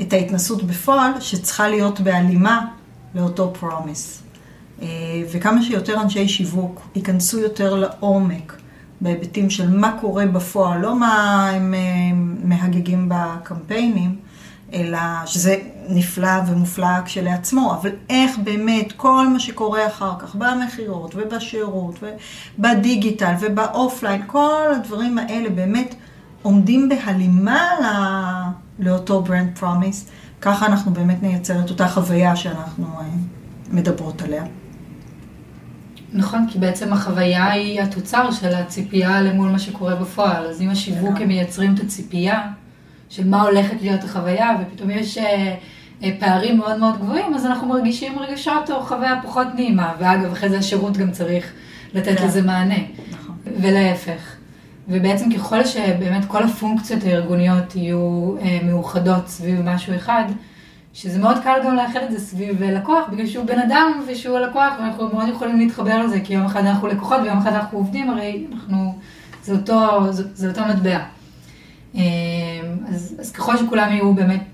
את 0.00 0.12
ההתנסות 0.12 0.62
בפועל, 0.62 1.20
שצריכה 1.20 1.68
להיות 1.68 2.00
בהלימה 2.00 2.66
לאותו 3.14 3.52
promise. 3.60 4.22
אה, 4.82 4.88
וכמה 5.32 5.62
שיותר 5.62 6.00
אנשי 6.02 6.28
שיווק 6.28 6.80
ייכנסו 6.94 7.38
יותר 7.38 7.74
לעומק 7.74 8.56
בהיבטים 9.00 9.50
של 9.50 9.70
מה 9.70 9.96
קורה 10.00 10.26
בפועל, 10.26 10.80
לא 10.80 10.98
מה 10.98 11.48
הם 11.50 11.74
אה, 11.74 11.80
מהגגים 12.44 13.08
בקמפיינים, 13.08 14.16
אלא 14.72 14.98
שזה 15.26 15.56
נפלא 15.88 16.40
ומופלא 16.46 17.00
כשלעצמו, 17.04 17.74
אבל 17.80 17.90
איך 18.10 18.38
באמת 18.38 18.92
כל 18.96 19.28
מה 19.28 19.40
שקורה 19.40 19.86
אחר 19.86 20.12
כך 20.18 20.34
במכירות 20.34 21.14
ובשירות 21.14 21.98
ובדיגיטל 22.58 23.34
ובאופליין, 23.40 24.22
כל 24.26 24.72
הדברים 24.76 25.18
האלה 25.18 25.50
באמת 25.50 25.94
עומדים 26.42 26.88
בהלימה 26.88 27.68
לאותו 28.78 29.22
brand 29.22 29.58
promise, 29.58 30.10
ככה 30.40 30.66
אנחנו 30.66 30.92
באמת 30.92 31.22
נייצר 31.22 31.60
את 31.64 31.70
אותה 31.70 31.88
חוויה 31.88 32.36
שאנחנו 32.36 32.84
אה, 32.84 33.04
מדברות 33.70 34.22
עליה. 34.22 34.44
נכון, 36.12 36.46
כי 36.50 36.58
בעצם 36.58 36.92
החוויה 36.92 37.50
היא 37.50 37.80
התוצר 37.80 38.30
של 38.30 38.54
הציפייה 38.54 39.20
למול 39.20 39.50
מה 39.50 39.58
שקורה 39.58 39.94
בפועל. 39.96 40.46
אז 40.46 40.62
אם 40.62 40.70
השיווק 40.70 41.20
הם 41.20 41.28
מייצרים 41.28 41.74
את 41.74 41.80
הציפייה 41.80 42.50
של 43.12 43.28
מה 43.28 43.42
הולכת 43.42 43.76
להיות 43.82 44.04
החוויה, 44.04 44.56
ופתאום 44.60 44.90
יש 44.90 45.18
אה, 45.18 45.54
אה, 46.02 46.10
פערים 46.18 46.58
מאוד 46.58 46.78
מאוד 46.78 46.98
גבוהים, 46.98 47.34
אז 47.34 47.46
אנחנו 47.46 47.68
מרגישים 47.68 48.18
רגשות 48.18 48.70
או 48.70 48.82
חוויה 48.82 49.20
פחות 49.22 49.46
נעימה. 49.54 49.92
ואגב, 49.98 50.32
אחרי 50.32 50.48
זה 50.48 50.58
השירות 50.58 50.96
גם 50.96 51.10
צריך 51.10 51.52
לתת 51.94 52.18
כן. 52.18 52.26
לזה 52.26 52.42
מענה. 52.42 52.78
נכון. 53.12 53.34
ולהפך. 53.60 54.36
ובעצם 54.88 55.32
ככל 55.32 55.64
שבאמת 55.64 56.24
כל 56.24 56.42
הפונקציות 56.42 57.04
הארגוניות 57.04 57.76
יהיו 57.76 58.34
אה, 58.40 58.58
מאוחדות 58.64 59.28
סביב 59.28 59.60
משהו 59.64 59.96
אחד, 59.96 60.24
שזה 60.94 61.18
מאוד 61.18 61.36
קל 61.44 61.58
גם 61.64 61.74
לאחד 61.74 62.00
את 62.02 62.12
זה 62.12 62.18
סביב 62.18 62.62
לקוח, 62.62 63.08
בגלל 63.12 63.26
שהוא 63.26 63.44
בן 63.44 63.58
אדם 63.58 64.02
ושהוא 64.08 64.38
לקוח, 64.38 64.72
ואנחנו 64.78 65.08
מאוד 65.12 65.28
יכולים 65.28 65.58
להתחבר 65.58 66.02
לזה, 66.02 66.20
כי 66.20 66.34
יום 66.34 66.44
אחד 66.44 66.66
אנחנו 66.66 66.88
לקוחות 66.88 67.20
ויום 67.22 67.38
אחד 67.38 67.52
אנחנו 67.52 67.78
עובדים, 67.78 68.10
הרי 68.10 68.46
אנחנו, 68.52 68.94
זה 69.42 69.52
אותו, 69.52 70.12
זה, 70.12 70.24
זה 70.34 70.48
אותו 70.48 70.60
מטבע. 70.70 70.98
אמ, 71.94 72.00
אז, 72.88 73.16
אז 73.20 73.32
ככל 73.32 73.56
שכולם 73.56 73.92
יהיו 73.92 74.14
באמת 74.14 74.44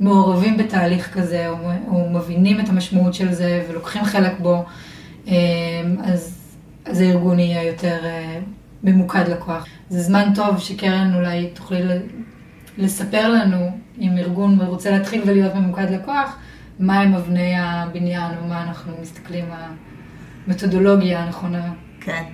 מעורבים 0.00 0.56
בתהליך 0.56 1.14
כזה, 1.14 1.48
או, 1.48 1.56
או 1.88 2.10
מבינים 2.10 2.60
את 2.60 2.68
המשמעות 2.68 3.14
של 3.14 3.32
זה 3.32 3.64
ולוקחים 3.68 4.04
חלק 4.04 4.32
בו, 4.40 4.64
אמ, 5.26 5.32
אז, 6.04 6.38
אז 6.84 7.00
הארגון 7.00 7.38
יהיה 7.38 7.62
יותר 7.62 8.04
אה, 8.04 8.38
ממוקד 8.82 9.28
לקוח. 9.28 9.66
זה 9.88 10.00
זמן 10.00 10.32
טוב 10.34 10.58
שקרן 10.58 11.14
אולי 11.14 11.50
תוכלי 11.54 11.80
לספר 12.78 13.28
לנו, 13.28 13.70
אם 14.00 14.18
ארגון 14.18 14.60
רוצה 14.60 14.90
להתחיל 14.90 15.22
ולהיות 15.26 15.54
ממוקד 15.54 15.90
לקוח, 15.90 16.38
מהם 16.80 17.14
אבני 17.14 17.54
הבניין 17.56 18.30
או 18.42 18.48
מה 18.48 18.62
אנחנו 18.62 18.92
מסתכלים, 19.02 19.44
המתודולוגיה 20.46 21.24
הנכונה. 21.24 21.72
כן. 22.00 22.24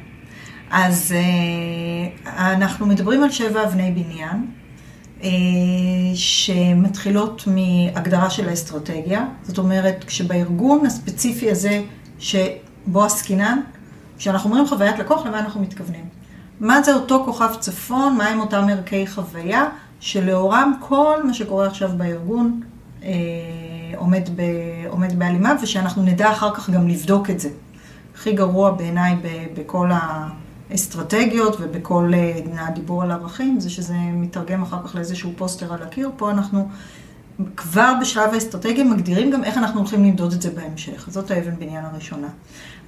אז 0.71 1.15
אה, 1.17 2.57
אנחנו 2.57 2.87
מדברים 2.87 3.23
על 3.23 3.31
שבע 3.31 3.65
אבני 3.65 3.91
בניין, 3.91 4.47
אה, 5.23 5.29
שמתחילות 6.15 7.45
מהגדרה 7.47 8.31
של 8.31 8.49
האסטרטגיה. 8.49 9.25
זאת 9.43 9.59
אומרת, 9.59 10.05
כשבארגון 10.05 10.87
הספציפי 10.87 11.51
הזה 11.51 11.83
שבו 12.19 13.05
עסקינן, 13.05 13.59
כשאנחנו 14.19 14.51
אומרים 14.51 14.67
חוויית 14.67 14.99
לקוח, 14.99 15.27
למה 15.27 15.39
אנחנו 15.39 15.63
מתכוונים? 15.63 16.05
מה 16.61 16.83
זה 16.83 16.95
אותו 16.95 17.23
כוכב 17.25 17.51
צפון, 17.61 18.17
מהם 18.17 18.41
אותם 18.41 18.67
ערכי 18.71 19.07
חוויה, 19.07 19.65
שלאורם 20.01 20.73
כל 20.81 21.17
מה 21.25 21.35
שקורה 21.35 21.67
עכשיו 21.67 21.91
בארגון 21.97 22.61
אה, 23.03 23.11
עומד, 23.97 24.29
ב, 24.37 24.43
עומד 24.89 25.19
בהלימה, 25.19 25.55
ושאנחנו 25.63 26.03
נדע 26.03 26.33
אחר 26.33 26.55
כך 26.55 26.71
גם 26.71 26.89
לבדוק 26.89 27.31
את 27.31 27.41
זה. 27.41 27.49
הכי 28.15 28.33
גרוע 28.33 28.71
בעיניי 28.71 29.17
בכל 29.55 29.91
האסטרטגיות 30.71 31.57
ובכל 31.61 32.11
אה, 32.15 32.67
הדיבור 32.67 33.03
על 33.03 33.11
ערכים, 33.11 33.61
זה 33.61 33.71
שזה 33.71 33.95
מתרגם 33.95 34.63
אחר 34.63 34.77
כך 34.85 34.95
לאיזשהו 34.95 35.33
פוסטר 35.37 35.73
על 35.73 35.83
הקיר. 35.83 36.11
פה 36.17 36.31
אנחנו 36.31 36.69
כבר 37.57 37.93
בשלב 38.01 38.35
האסטרטגיה 38.35 38.85
מגדירים 38.85 39.31
גם 39.31 39.45
איך 39.45 39.59
אנחנו 39.59 39.81
הולכים 39.81 40.05
למדוד 40.05 40.33
את 40.33 40.43
זה 40.43 40.51
בהמשך. 40.51 41.09
זאת 41.11 41.31
האבן 41.31 41.57
בניין 41.57 41.85
הראשונה. 41.85 42.29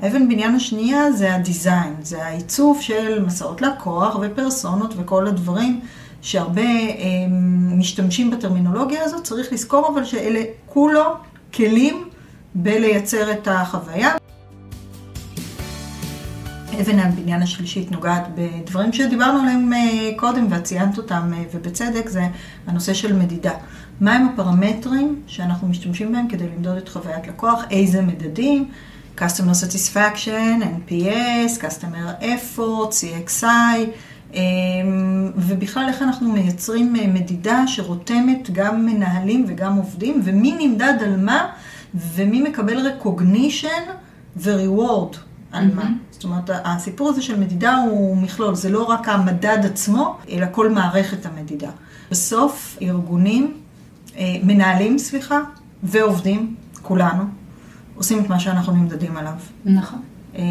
האבן 0.00 0.28
בניין 0.28 0.54
השנייה 0.54 1.12
זה 1.12 1.34
הדיזיין, 1.34 1.94
זה 2.02 2.24
העיצוב 2.24 2.80
של 2.80 3.24
מסעות 3.24 3.62
לקוח 3.62 4.16
ופרסונות 4.20 4.94
וכל 4.96 5.26
הדברים. 5.26 5.80
שהרבה 6.22 6.62
אה, 6.62 6.98
משתמשים 7.78 8.30
בטרמינולוגיה 8.30 9.04
הזאת, 9.04 9.24
צריך 9.24 9.52
לזכור 9.52 9.88
אבל 9.88 10.04
שאלה 10.04 10.42
כולו 10.66 11.02
כלים 11.54 12.08
בלייצר 12.54 13.32
את 13.32 13.48
החוויה. 13.50 14.21
אבן 16.82 16.98
הבניין 16.98 17.42
השלישית 17.42 17.92
נוגעת 17.92 18.22
בדברים 18.34 18.92
שדיברנו 18.92 19.40
עליהם 19.40 19.72
אה, 19.72 20.10
קודם 20.16 20.46
ואת 20.50 20.64
ציינת 20.64 20.98
אותם 20.98 21.30
אה, 21.34 21.42
ובצדק, 21.54 22.08
זה 22.08 22.22
הנושא 22.66 22.94
של 22.94 23.12
מדידה. 23.12 23.52
מהם 24.00 24.28
הפרמטרים 24.28 25.22
שאנחנו 25.26 25.68
משתמשים 25.68 26.12
בהם 26.12 26.28
כדי 26.28 26.44
למדוד 26.56 26.76
את 26.76 26.88
חוויית 26.88 27.26
לקוח, 27.26 27.64
איזה 27.70 28.02
מדדים, 28.02 28.68
Customer 29.18 29.54
Satisfaction, 29.64 30.62
NPS, 30.62 31.60
Customer 31.60 32.22
Effort, 32.22 32.90
CXI, 32.90 33.44
אמ, 34.34 34.40
ובכלל 35.36 35.84
איך 35.88 36.02
אנחנו 36.02 36.32
מייצרים 36.32 36.96
אה, 36.96 37.06
מדידה 37.06 37.66
שרותמת 37.66 38.50
גם 38.52 38.86
מנהלים 38.86 39.44
וגם 39.48 39.76
עובדים, 39.76 40.20
ומי 40.24 40.52
נמדד 40.58 40.94
על 41.04 41.16
מה, 41.16 41.46
ומי 41.94 42.42
מקבל 42.42 42.86
recognition 42.86 43.90
ו-reward 44.36 45.16
על 45.52 45.64
mm-hmm. 45.64 45.74
מה. 45.74 45.90
זאת 46.22 46.30
אומרת, 46.30 46.50
הסיפור 46.64 47.08
הזה 47.08 47.22
של 47.22 47.40
מדידה 47.40 47.76
הוא 47.76 48.16
מכלול, 48.16 48.54
זה 48.54 48.70
לא 48.70 48.82
רק 48.82 49.08
המדד 49.08 49.58
עצמו, 49.64 50.18
אלא 50.28 50.46
כל 50.52 50.70
מערכת 50.70 51.26
המדידה. 51.26 51.70
בסוף, 52.10 52.78
ארגונים, 52.82 53.54
אה, 54.16 54.36
מנהלים, 54.42 54.98
סליחה, 54.98 55.40
ועובדים, 55.82 56.54
כולנו, 56.82 57.24
עושים 57.94 58.24
את 58.24 58.28
מה 58.28 58.40
שאנחנו 58.40 58.72
נמדדים 58.72 59.16
עליו. 59.16 59.32
נכון. 59.64 59.98
אה, 60.36 60.42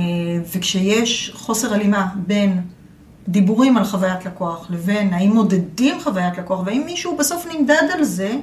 וכשיש 0.56 1.32
חוסר 1.36 1.74
הלימה 1.74 2.08
בין 2.28 2.62
דיבורים 3.28 3.78
על 3.78 3.84
חוויית 3.84 4.26
לקוח, 4.26 4.68
לבין 4.70 5.14
האם 5.14 5.34
מודדים 5.34 5.96
חוויית 6.04 6.38
לקוח, 6.38 6.60
והאם 6.66 6.84
מישהו 6.86 7.18
בסוף 7.18 7.48
נמדד 7.54 7.88
על 7.94 8.04
זה, 8.04 8.36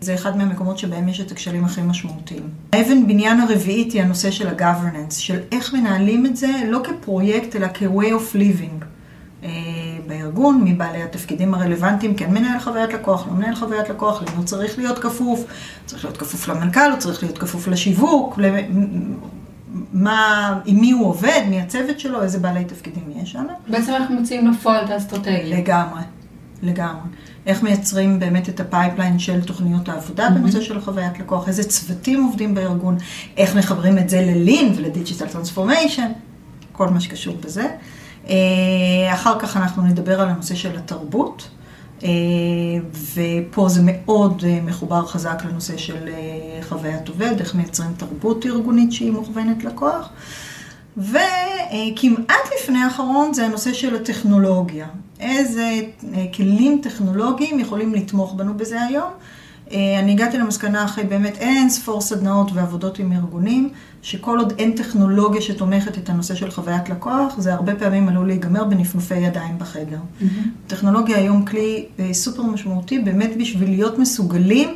זה 0.00 0.14
אחד 0.14 0.36
מהמקומות 0.36 0.78
שבהם 0.78 1.08
יש 1.08 1.20
את 1.20 1.30
הכשלים 1.30 1.64
הכי 1.64 1.82
משמעותיים. 1.82 2.48
האבן 2.72 3.06
בניין 3.06 3.40
הרביעית 3.40 3.92
היא 3.92 4.02
הנושא 4.02 4.30
של 4.30 4.48
ה-governance, 4.48 5.14
של 5.14 5.38
איך 5.52 5.74
מנהלים 5.74 6.26
את 6.26 6.36
זה 6.36 6.48
לא 6.68 6.80
כפרויקט, 6.84 7.56
אלא 7.56 7.66
כ-way 7.74 8.10
of 8.10 8.34
living. 8.34 8.84
אה, 9.44 9.50
בארגון, 10.06 10.64
מבעלי 10.64 11.02
התפקידים 11.02 11.54
הרלוונטיים, 11.54 12.14
כן 12.14 12.30
מנהל 12.30 12.60
חוויית 12.60 12.92
לקוח, 12.92 13.26
לא 13.26 13.32
מנהל 13.32 13.54
חוויית 13.54 13.88
לקוח, 13.88 14.22
למי 14.22 14.36
הוא 14.36 14.44
צריך 14.44 14.78
להיות 14.78 14.98
כפוף, 14.98 15.44
צריך 15.86 16.04
להיות 16.04 16.16
כפוף 16.16 16.48
למנכ"ל, 16.48 16.90
הוא 16.90 16.98
צריך 16.98 17.22
להיות 17.22 17.38
כפוף 17.38 17.68
לשיווק, 17.68 18.38
מה, 19.92 20.60
עם 20.64 20.80
מי 20.80 20.90
הוא 20.90 21.06
עובד, 21.06 21.40
מי 21.48 21.60
הצוות 21.60 22.00
שלו, 22.00 22.22
איזה 22.22 22.38
בעלי 22.38 22.64
תפקידים 22.64 23.04
יש 23.16 23.32
שם. 23.32 23.44
בעצם 23.68 23.92
אנחנו 23.92 24.20
מציעים 24.20 24.50
בפועל 24.50 24.84
את 24.84 24.90
האסטרטגיה. 24.90 25.58
לגמרי, 25.58 26.00
לגמרי. 26.62 27.08
איך 27.46 27.62
מייצרים 27.62 28.18
באמת 28.18 28.48
את 28.48 28.60
ה 28.60 28.66
pipeline 28.66 29.18
של 29.18 29.40
תוכניות 29.40 29.88
העבודה 29.88 30.28
mm-hmm. 30.28 30.30
בנושא 30.30 30.60
של 30.60 30.80
חוויית 30.80 31.18
לקוח, 31.18 31.48
איזה 31.48 31.64
צוותים 31.64 32.24
עובדים 32.24 32.54
בארגון, 32.54 32.96
איך 33.36 33.56
מחברים 33.56 33.98
את 33.98 34.08
זה 34.08 34.20
ל 34.20 34.30
lean 34.30 34.72
ול 34.76 34.87
digital 34.87 35.26
transformation, 35.26 36.12
כל 36.72 36.88
מה 36.88 37.00
שקשור 37.00 37.36
בזה. 37.44 37.66
אה, 38.28 38.34
אחר 39.14 39.38
כך 39.38 39.56
אנחנו 39.56 39.82
נדבר 39.82 40.20
על 40.20 40.28
הנושא 40.28 40.54
של 40.54 40.76
התרבות. 40.76 41.48
אה, 42.02 42.08
ופה 43.14 43.68
זה 43.68 43.80
מאוד 43.84 44.44
אה, 44.46 44.60
מחובר 44.64 45.06
חזק 45.06 45.42
לנושא 45.44 45.76
של 45.76 46.08
חוויית 46.68 47.08
עובד, 47.08 47.34
איך 47.40 47.54
מייצרים 47.54 47.90
תרבות 47.96 48.46
ארגונית 48.46 48.92
שהיא 48.92 49.12
מוכוונת 49.12 49.64
לקוח. 49.64 50.10
וכמעט 50.96 52.46
לפני 52.58 52.78
האחרון 52.78 53.34
זה 53.34 53.46
הנושא 53.46 53.72
של 53.72 53.96
הטכנולוגיה. 53.96 54.86
איזה 55.20 55.80
כלים 56.34 56.80
טכנולוגיים 56.82 57.60
יכולים 57.60 57.94
לתמוך 57.94 58.34
בנו 58.34 58.54
בזה 58.54 58.82
היום, 58.82 59.10
אה, 59.72 59.98
אני 59.98 60.12
הגעתי 60.12 60.38
למסקנה 60.38 60.84
אחרי 60.84 61.04
באמת 61.04 61.36
אין 61.36 61.70
ספור 61.70 62.00
סדנאות 62.00 62.50
ועבודות 62.54 62.98
עם 62.98 63.12
ארגונים, 63.12 63.68
שכל 64.02 64.38
עוד 64.38 64.52
אין 64.58 64.72
טכנולוגיה 64.72 65.40
שתומכת 65.40 65.98
את 65.98 66.08
הנושא 66.08 66.34
של 66.34 66.50
חוויית 66.50 66.88
לקוח, 66.88 67.34
זה 67.38 67.54
הרבה 67.54 67.74
פעמים 67.74 68.08
עלול 68.08 68.26
להיגמר 68.26 68.64
בנפנופי 68.64 69.16
ידיים 69.16 69.58
בחדר. 69.58 69.98
Mm-hmm. 69.98 70.24
טכנולוגיה 70.66 71.16
היום 71.16 71.44
כלי 71.44 71.86
אה, 71.98 72.14
סופר 72.14 72.42
משמעותי, 72.42 72.98
באמת 72.98 73.30
בשביל 73.36 73.70
להיות 73.70 73.98
מסוגלים 73.98 74.68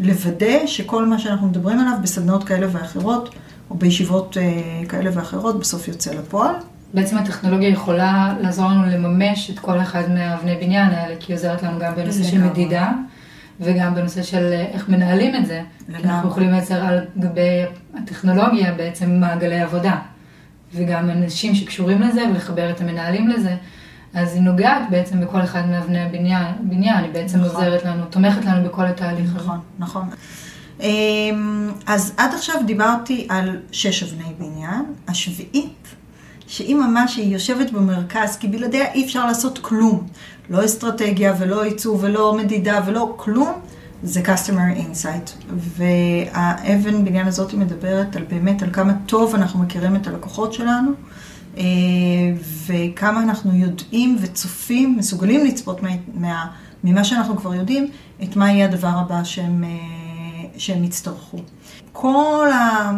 לוודא 0.00 0.66
שכל 0.66 1.06
מה 1.06 1.18
שאנחנו 1.18 1.46
מדברים 1.46 1.78
עליו 1.78 1.94
בסדנאות 2.02 2.44
כאלה 2.44 2.66
ואחרות, 2.72 3.34
או 3.72 3.76
בישיבות 3.78 4.36
אה, 4.36 4.86
כאלה 4.88 5.10
ואחרות, 5.14 5.60
בסוף 5.60 5.88
יוצא 5.88 6.14
לפועל. 6.14 6.54
בעצם 6.94 7.18
הטכנולוגיה 7.18 7.68
יכולה 7.68 8.34
לעזור 8.40 8.68
לנו 8.68 8.86
לממש 8.86 9.50
את 9.50 9.58
כל 9.58 9.80
אחד 9.80 10.10
מהאבני 10.10 10.54
בניין 10.54 10.90
האלה, 10.90 11.16
כי 11.20 11.32
היא 11.32 11.36
עוזרת 11.36 11.62
לנו 11.62 11.78
גם 11.78 11.94
בנושא 11.96 12.24
של 12.24 12.44
מדידה. 12.44 12.92
וגם 13.60 13.94
בנושא 13.94 14.22
של 14.22 14.52
אה, 14.52 14.66
איך 14.72 14.88
מנהלים 14.88 15.36
את 15.36 15.46
זה. 15.46 15.62
לגמרי. 15.88 16.10
אנחנו 16.10 16.28
יכולים 16.28 16.50
לייצר 16.50 16.84
על 16.84 17.00
גבי 17.18 17.64
הטכנולוגיה 17.94 18.72
בעצם 18.72 19.10
מעגלי 19.10 19.60
עבודה. 19.60 19.98
וגם 20.74 21.10
אנשים 21.10 21.54
שקשורים 21.54 22.02
לזה 22.02 22.22
ולחבר 22.30 22.70
את 22.70 22.80
המנהלים 22.80 23.28
לזה. 23.28 23.56
אז 24.14 24.34
היא 24.34 24.42
נוגעת 24.42 24.82
בעצם 24.90 25.20
בכל 25.20 25.42
אחד 25.42 25.68
מאבני 25.68 26.02
הבניין, 26.02 26.46
בניין, 26.60 27.04
היא 27.04 27.12
בעצם 27.12 27.38
נכון. 27.38 27.50
עוזרת 27.50 27.84
לנו, 27.84 28.04
תומכת 28.04 28.44
לנו 28.44 28.68
בכל 28.68 28.86
התהליך. 28.86 29.30
נכון, 29.36 29.58
נכון. 29.78 30.08
אמ, 30.82 31.70
אז 31.86 32.12
עד 32.16 32.34
עכשיו 32.34 32.54
דיברתי 32.66 33.26
על 33.28 33.60
שש 33.72 34.02
אבני 34.02 34.32
בניין. 34.38 34.84
השביעית, 35.08 35.88
שהיא 36.46 36.74
ממש, 36.74 37.16
היא 37.16 37.32
יושבת 37.32 37.70
במרכז, 37.70 38.36
כי 38.36 38.48
בלעדיה 38.48 38.92
אי 38.92 39.04
אפשר 39.04 39.26
לעשות 39.26 39.58
כלום. 39.58 40.06
לא 40.50 40.64
אסטרטגיה 40.64 41.34
ולא 41.38 41.62
עיצוב 41.62 42.00
ולא 42.02 42.36
מדידה 42.38 42.80
ולא 42.86 43.14
כלום, 43.16 43.52
זה 44.02 44.20
customer 44.20 44.78
insight. 44.78 45.52
והאבן 45.56 47.04
בניין 47.04 47.26
הזאת 47.26 47.54
מדברת 47.54 48.16
על 48.16 48.22
באמת 48.30 48.62
על 48.62 48.68
כמה 48.72 48.92
טוב 49.06 49.34
אנחנו 49.34 49.60
מכירים 49.60 49.96
את 49.96 50.06
הלקוחות 50.06 50.52
שלנו, 50.52 50.90
אה, 51.58 51.62
וכמה 52.66 53.22
אנחנו 53.22 53.54
יודעים 53.54 54.16
וצופים, 54.20 54.96
מסוגלים 54.98 55.46
לצפות 55.46 55.82
מה, 55.82 55.90
מה, 56.14 56.46
ממה 56.84 57.04
שאנחנו 57.04 57.36
כבר 57.36 57.54
יודעים, 57.54 57.90
את 58.22 58.36
מה 58.36 58.52
יהיה 58.52 58.66
הדבר 58.66 58.88
הבא 58.88 59.24
שהם, 59.24 59.64
אה, 59.64 60.01
שהם 60.62 60.84
יצטרכו. 60.84 61.38
כל, 61.92 62.48
ה, 62.52 62.90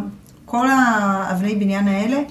כל 0.45 0.67
האבני 0.71 1.55
בניין 1.55 1.89
האלה, 1.89 2.23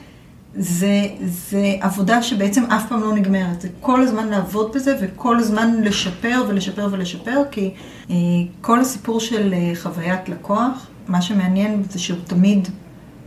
זה, 0.55 1.07
זה 1.21 1.75
עבודה 1.81 2.23
שבעצם 2.23 2.63
אף 2.65 2.89
פעם 2.89 3.01
לא 3.01 3.13
נגמרת. 3.13 3.61
זה 3.61 3.69
כל 3.81 4.01
הזמן 4.01 4.27
לעבוד 4.27 4.71
בזה 4.75 4.97
וכל 5.01 5.39
הזמן 5.39 5.81
לשפר 5.83 6.43
ולשפר 6.47 6.87
ולשפר, 6.91 7.41
כי 7.51 7.73
אה, 8.09 8.15
כל 8.61 8.79
הסיפור 8.79 9.19
של 9.19 9.53
אה, 9.53 9.71
חוויית 9.75 10.29
לקוח, 10.29 10.87
מה 11.07 11.21
שמעניין 11.21 11.83
זה 11.89 11.99
שהוא 11.99 12.19
תמיד 12.27 12.67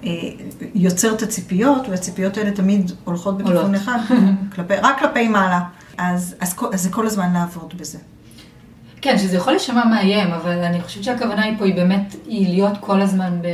אה, 0.04 0.10
יוצר 0.74 1.14
את 1.14 1.22
הציפיות, 1.22 1.88
והציפיות 1.88 2.36
האלה 2.36 2.50
תמיד 2.50 2.92
הולכות 3.04 3.38
בכיוון 3.38 3.74
אחד, 3.74 3.98
כלפי, 4.54 4.74
רק 4.82 4.98
כלפי 4.98 5.28
מעלה. 5.28 5.60
אז, 5.98 6.34
אז, 6.40 6.54
אז 6.72 6.82
זה 6.82 6.90
כל 6.90 7.06
הזמן 7.06 7.32
לעבוד 7.32 7.74
בזה. 7.76 7.98
כן, 9.06 9.18
שזה 9.18 9.36
יכול 9.36 9.52
להישמע 9.52 9.84
מאיים, 9.84 10.32
אבל 10.32 10.58
אני 10.64 10.80
חושבת 10.80 11.04
שהכוונה 11.04 11.44
היא 11.44 11.58
פה 11.58 11.64
היא 11.64 11.74
באמת, 11.74 12.16
היא 12.26 12.48
להיות 12.48 12.72
כל 12.80 13.00
הזמן 13.00 13.38
ב... 13.42 13.46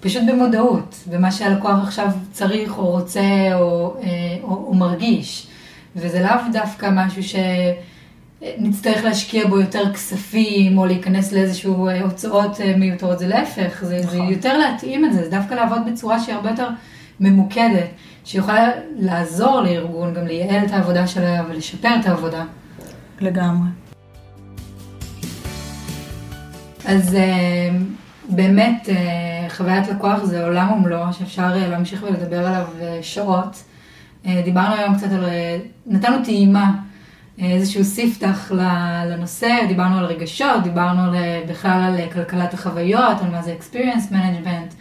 פשוט 0.00 0.22
במודעות, 0.28 0.94
במה 1.06 1.32
שהלקוח 1.32 1.78
עכשיו 1.82 2.08
צריך 2.32 2.78
או 2.78 2.90
רוצה 2.90 3.20
או, 3.54 3.96
אה, 4.02 4.08
או, 4.42 4.48
או 4.48 4.74
מרגיש. 4.74 5.46
וזה 5.96 6.22
לאו 6.22 6.52
דווקא 6.52 6.90
משהו 6.92 7.22
שנצטרך 8.42 9.04
להשקיע 9.04 9.46
בו 9.46 9.60
יותר 9.60 9.92
כספים 9.92 10.78
או 10.78 10.86
להיכנס 10.86 11.32
לאיזשהו 11.32 11.88
אה, 11.88 12.02
הוצאות 12.02 12.60
אה, 12.60 12.76
מיותרות, 12.76 13.18
זה 13.18 13.26
להפך, 13.26 13.84
זה, 13.84 13.98
נכון. 13.98 14.10
זה 14.10 14.18
יותר 14.18 14.58
להתאים 14.58 15.04
את 15.04 15.12
זה, 15.12 15.24
זה 15.24 15.30
דווקא 15.30 15.54
לעבוד 15.54 15.80
בצורה 15.92 16.20
שהיא 16.20 16.34
הרבה 16.34 16.50
יותר 16.50 16.68
ממוקדת, 17.20 17.88
שיכולה 18.24 18.68
לעזור 18.96 19.60
לארגון 19.60 20.14
גם 20.14 20.26
לייעל 20.26 20.64
את 20.64 20.70
העבודה 20.70 21.06
שלה 21.06 21.42
ולשפר 21.48 21.90
את 22.00 22.06
העבודה. 22.06 22.44
לגמרי. 23.20 23.89
אז 26.84 27.16
באמת, 28.30 28.88
אה, 28.88 29.46
חוויית 29.48 29.88
לקוח 29.88 30.24
זה 30.24 30.44
עולם 30.44 30.72
ומלואו, 30.72 31.12
שאפשר 31.12 31.42
אה, 31.42 31.68
להמשיך 31.68 32.02
ולדבר 32.02 32.46
עליו 32.46 32.66
אה, 32.80 32.98
שעות. 33.02 33.64
דיברנו 34.44 34.74
היום 34.74 34.94
קצת 34.94 35.12
על, 35.12 35.24
נתנו 35.86 36.24
טעימה, 36.24 36.70
איזשהו 37.38 37.84
ספתח 37.84 38.52
לנושא, 39.06 39.66
דיברנו 39.68 39.98
על 39.98 40.04
רגשות, 40.04 40.62
דיברנו 40.62 41.02
על, 41.02 41.14
בכלל 41.48 41.96
על 41.98 42.08
כלכלת 42.12 42.54
החוויות, 42.54 43.20
על 43.20 43.30
מה 43.30 43.42
זה 43.42 43.56
experience 43.60 44.12
management, 44.12 44.74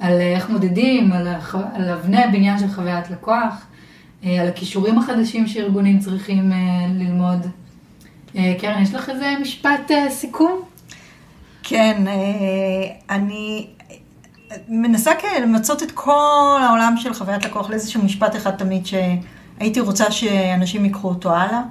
על 0.00 0.20
איך 0.20 0.50
מודדים, 0.50 1.12
על, 1.12 1.28
על 1.74 1.90
אבני 1.90 2.24
הבניין 2.24 2.58
של 2.58 2.68
חוויית 2.68 3.10
לקוח, 3.10 3.66
על 4.22 4.48
הכישורים 4.48 4.98
החדשים 4.98 5.46
שארגונים 5.46 5.98
צריכים 5.98 6.52
ללמוד. 6.98 7.46
קרן, 8.32 8.82
יש 8.82 8.94
לך 8.94 9.08
איזה 9.10 9.34
משפט 9.40 9.90
סיכום? 10.08 10.71
כן, 11.62 12.04
אה, 12.06 13.14
אני 13.16 13.66
מנסה 14.68 15.12
כן 15.14 15.42
למצות 15.42 15.82
את 15.82 15.90
כל 15.90 16.60
העולם 16.62 16.94
של 16.96 17.14
חוויית 17.14 17.44
לקוח 17.44 17.70
לאיזשהו 17.70 18.02
משפט 18.04 18.36
אחד 18.36 18.50
תמיד 18.50 18.86
שהייתי 18.86 19.80
רוצה 19.80 20.10
שאנשים 20.10 20.84
ייקחו 20.84 21.08
אותו 21.08 21.34
הלאה. 21.34 21.62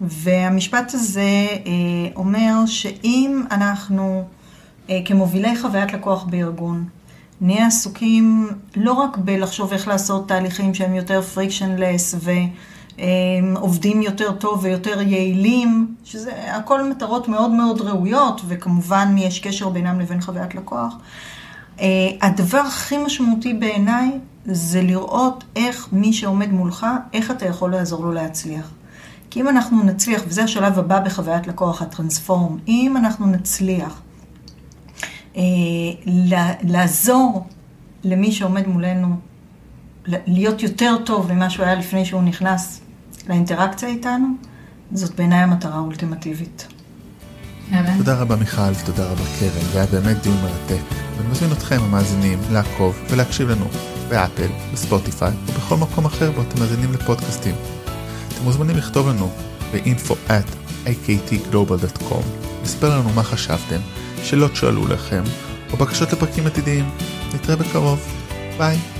והמשפט 0.00 0.94
הזה 0.94 1.46
אה, 1.66 2.10
אומר 2.16 2.66
שאם 2.66 3.42
אנחנו 3.50 4.24
אה, 4.90 5.00
כמובילי 5.04 5.56
חוויית 5.56 5.92
לקוח 5.92 6.24
בארגון, 6.24 6.84
נהיה 7.40 7.66
עסוקים 7.66 8.48
לא 8.76 8.92
רק 8.92 9.16
בלחשוב 9.16 9.72
איך 9.72 9.88
לעשות 9.88 10.28
תהליכים 10.28 10.74
שהם 10.74 10.94
יותר 10.94 11.22
פריקשנלס 11.22 12.14
ו... 12.18 12.30
עובדים 13.56 14.02
יותר 14.02 14.32
טוב 14.32 14.64
ויותר 14.64 15.02
יעילים, 15.02 15.94
שזה 16.04 16.32
הכל 16.56 16.90
מטרות 16.90 17.28
מאוד 17.28 17.50
מאוד 17.50 17.80
ראויות, 17.80 18.40
וכמובן 18.48 19.14
יש 19.18 19.40
קשר 19.40 19.68
בינם 19.68 20.00
לבין 20.00 20.20
חוויית 20.20 20.54
לקוח. 20.54 20.94
אה, 21.80 21.86
הדבר 22.22 22.58
הכי 22.58 22.98
משמעותי 22.98 23.54
בעיניי 23.54 24.10
זה 24.46 24.82
לראות 24.82 25.44
איך 25.56 25.88
מי 25.92 26.12
שעומד 26.12 26.52
מולך, 26.52 26.86
איך 27.12 27.30
אתה 27.30 27.46
יכול 27.46 27.70
לעזור 27.70 28.04
לו 28.04 28.12
להצליח. 28.12 28.70
כי 29.30 29.40
אם 29.40 29.48
אנחנו 29.48 29.82
נצליח, 29.82 30.22
וזה 30.26 30.44
השלב 30.44 30.78
הבא 30.78 31.00
בחוויית 31.00 31.46
לקוח, 31.46 31.82
הטרנספורם, 31.82 32.58
אם 32.68 32.96
אנחנו 32.96 33.26
נצליח 33.26 34.00
אה, 35.36 35.42
לעזור 36.62 37.46
למי 38.04 38.32
שעומד 38.32 38.66
מולנו 38.66 39.16
להיות 40.06 40.62
יותר 40.62 40.96
טוב 41.04 41.32
ממה 41.32 41.50
שהוא 41.50 41.64
היה 41.66 41.74
לפני 41.74 42.04
שהוא 42.04 42.22
נכנס 42.22 42.80
לאינטראקציה 43.28 43.88
איתנו, 43.88 44.26
זאת 44.92 45.14
בעיניי 45.14 45.38
המטרה 45.38 45.74
האולטימטיבית. 45.74 46.66
תודה 47.98 48.14
רבה 48.14 48.36
מיכל 48.36 48.60
ותודה 48.82 49.04
רבה 49.04 49.22
קרן, 49.40 49.72
זה 49.72 49.78
היה 49.78 49.86
באמת 49.86 50.22
דיון 50.22 50.36
מרתק. 50.42 50.82
ואני 51.16 51.30
מזמין 51.30 51.52
אתכם 51.52 51.76
המאזינים 51.82 52.38
לעקוב 52.52 52.98
ולהקשיב 53.10 53.48
לנו 53.48 53.64
באפל, 54.08 54.48
בספוטיפיי 54.72 55.32
ובכל 55.46 55.76
מקום 55.76 56.04
אחר 56.04 56.30
בו 56.30 56.42
אתם 56.42 56.60
מאזינים 56.60 56.92
לפודקאסטים. 56.92 57.54
אתם 58.28 58.44
מוזמנים 58.44 58.76
לכתוב 58.76 59.08
לנו 59.08 59.30
ב-info 59.72 60.14
at 60.28 60.76
aktglobal.com, 60.86 62.24
לספר 62.62 62.98
לנו 62.98 63.10
מה 63.10 63.22
חשבתם, 63.22 63.80
שאלות 64.22 64.56
שעלו 64.56 64.88
לכם, 64.88 65.22
או 65.72 65.76
בקשות 65.76 66.12
לפרקים 66.12 66.46
עתידיים. 66.46 66.90
נתראה 67.34 67.56
בקרוב. 67.56 68.00
ביי. 68.58 68.97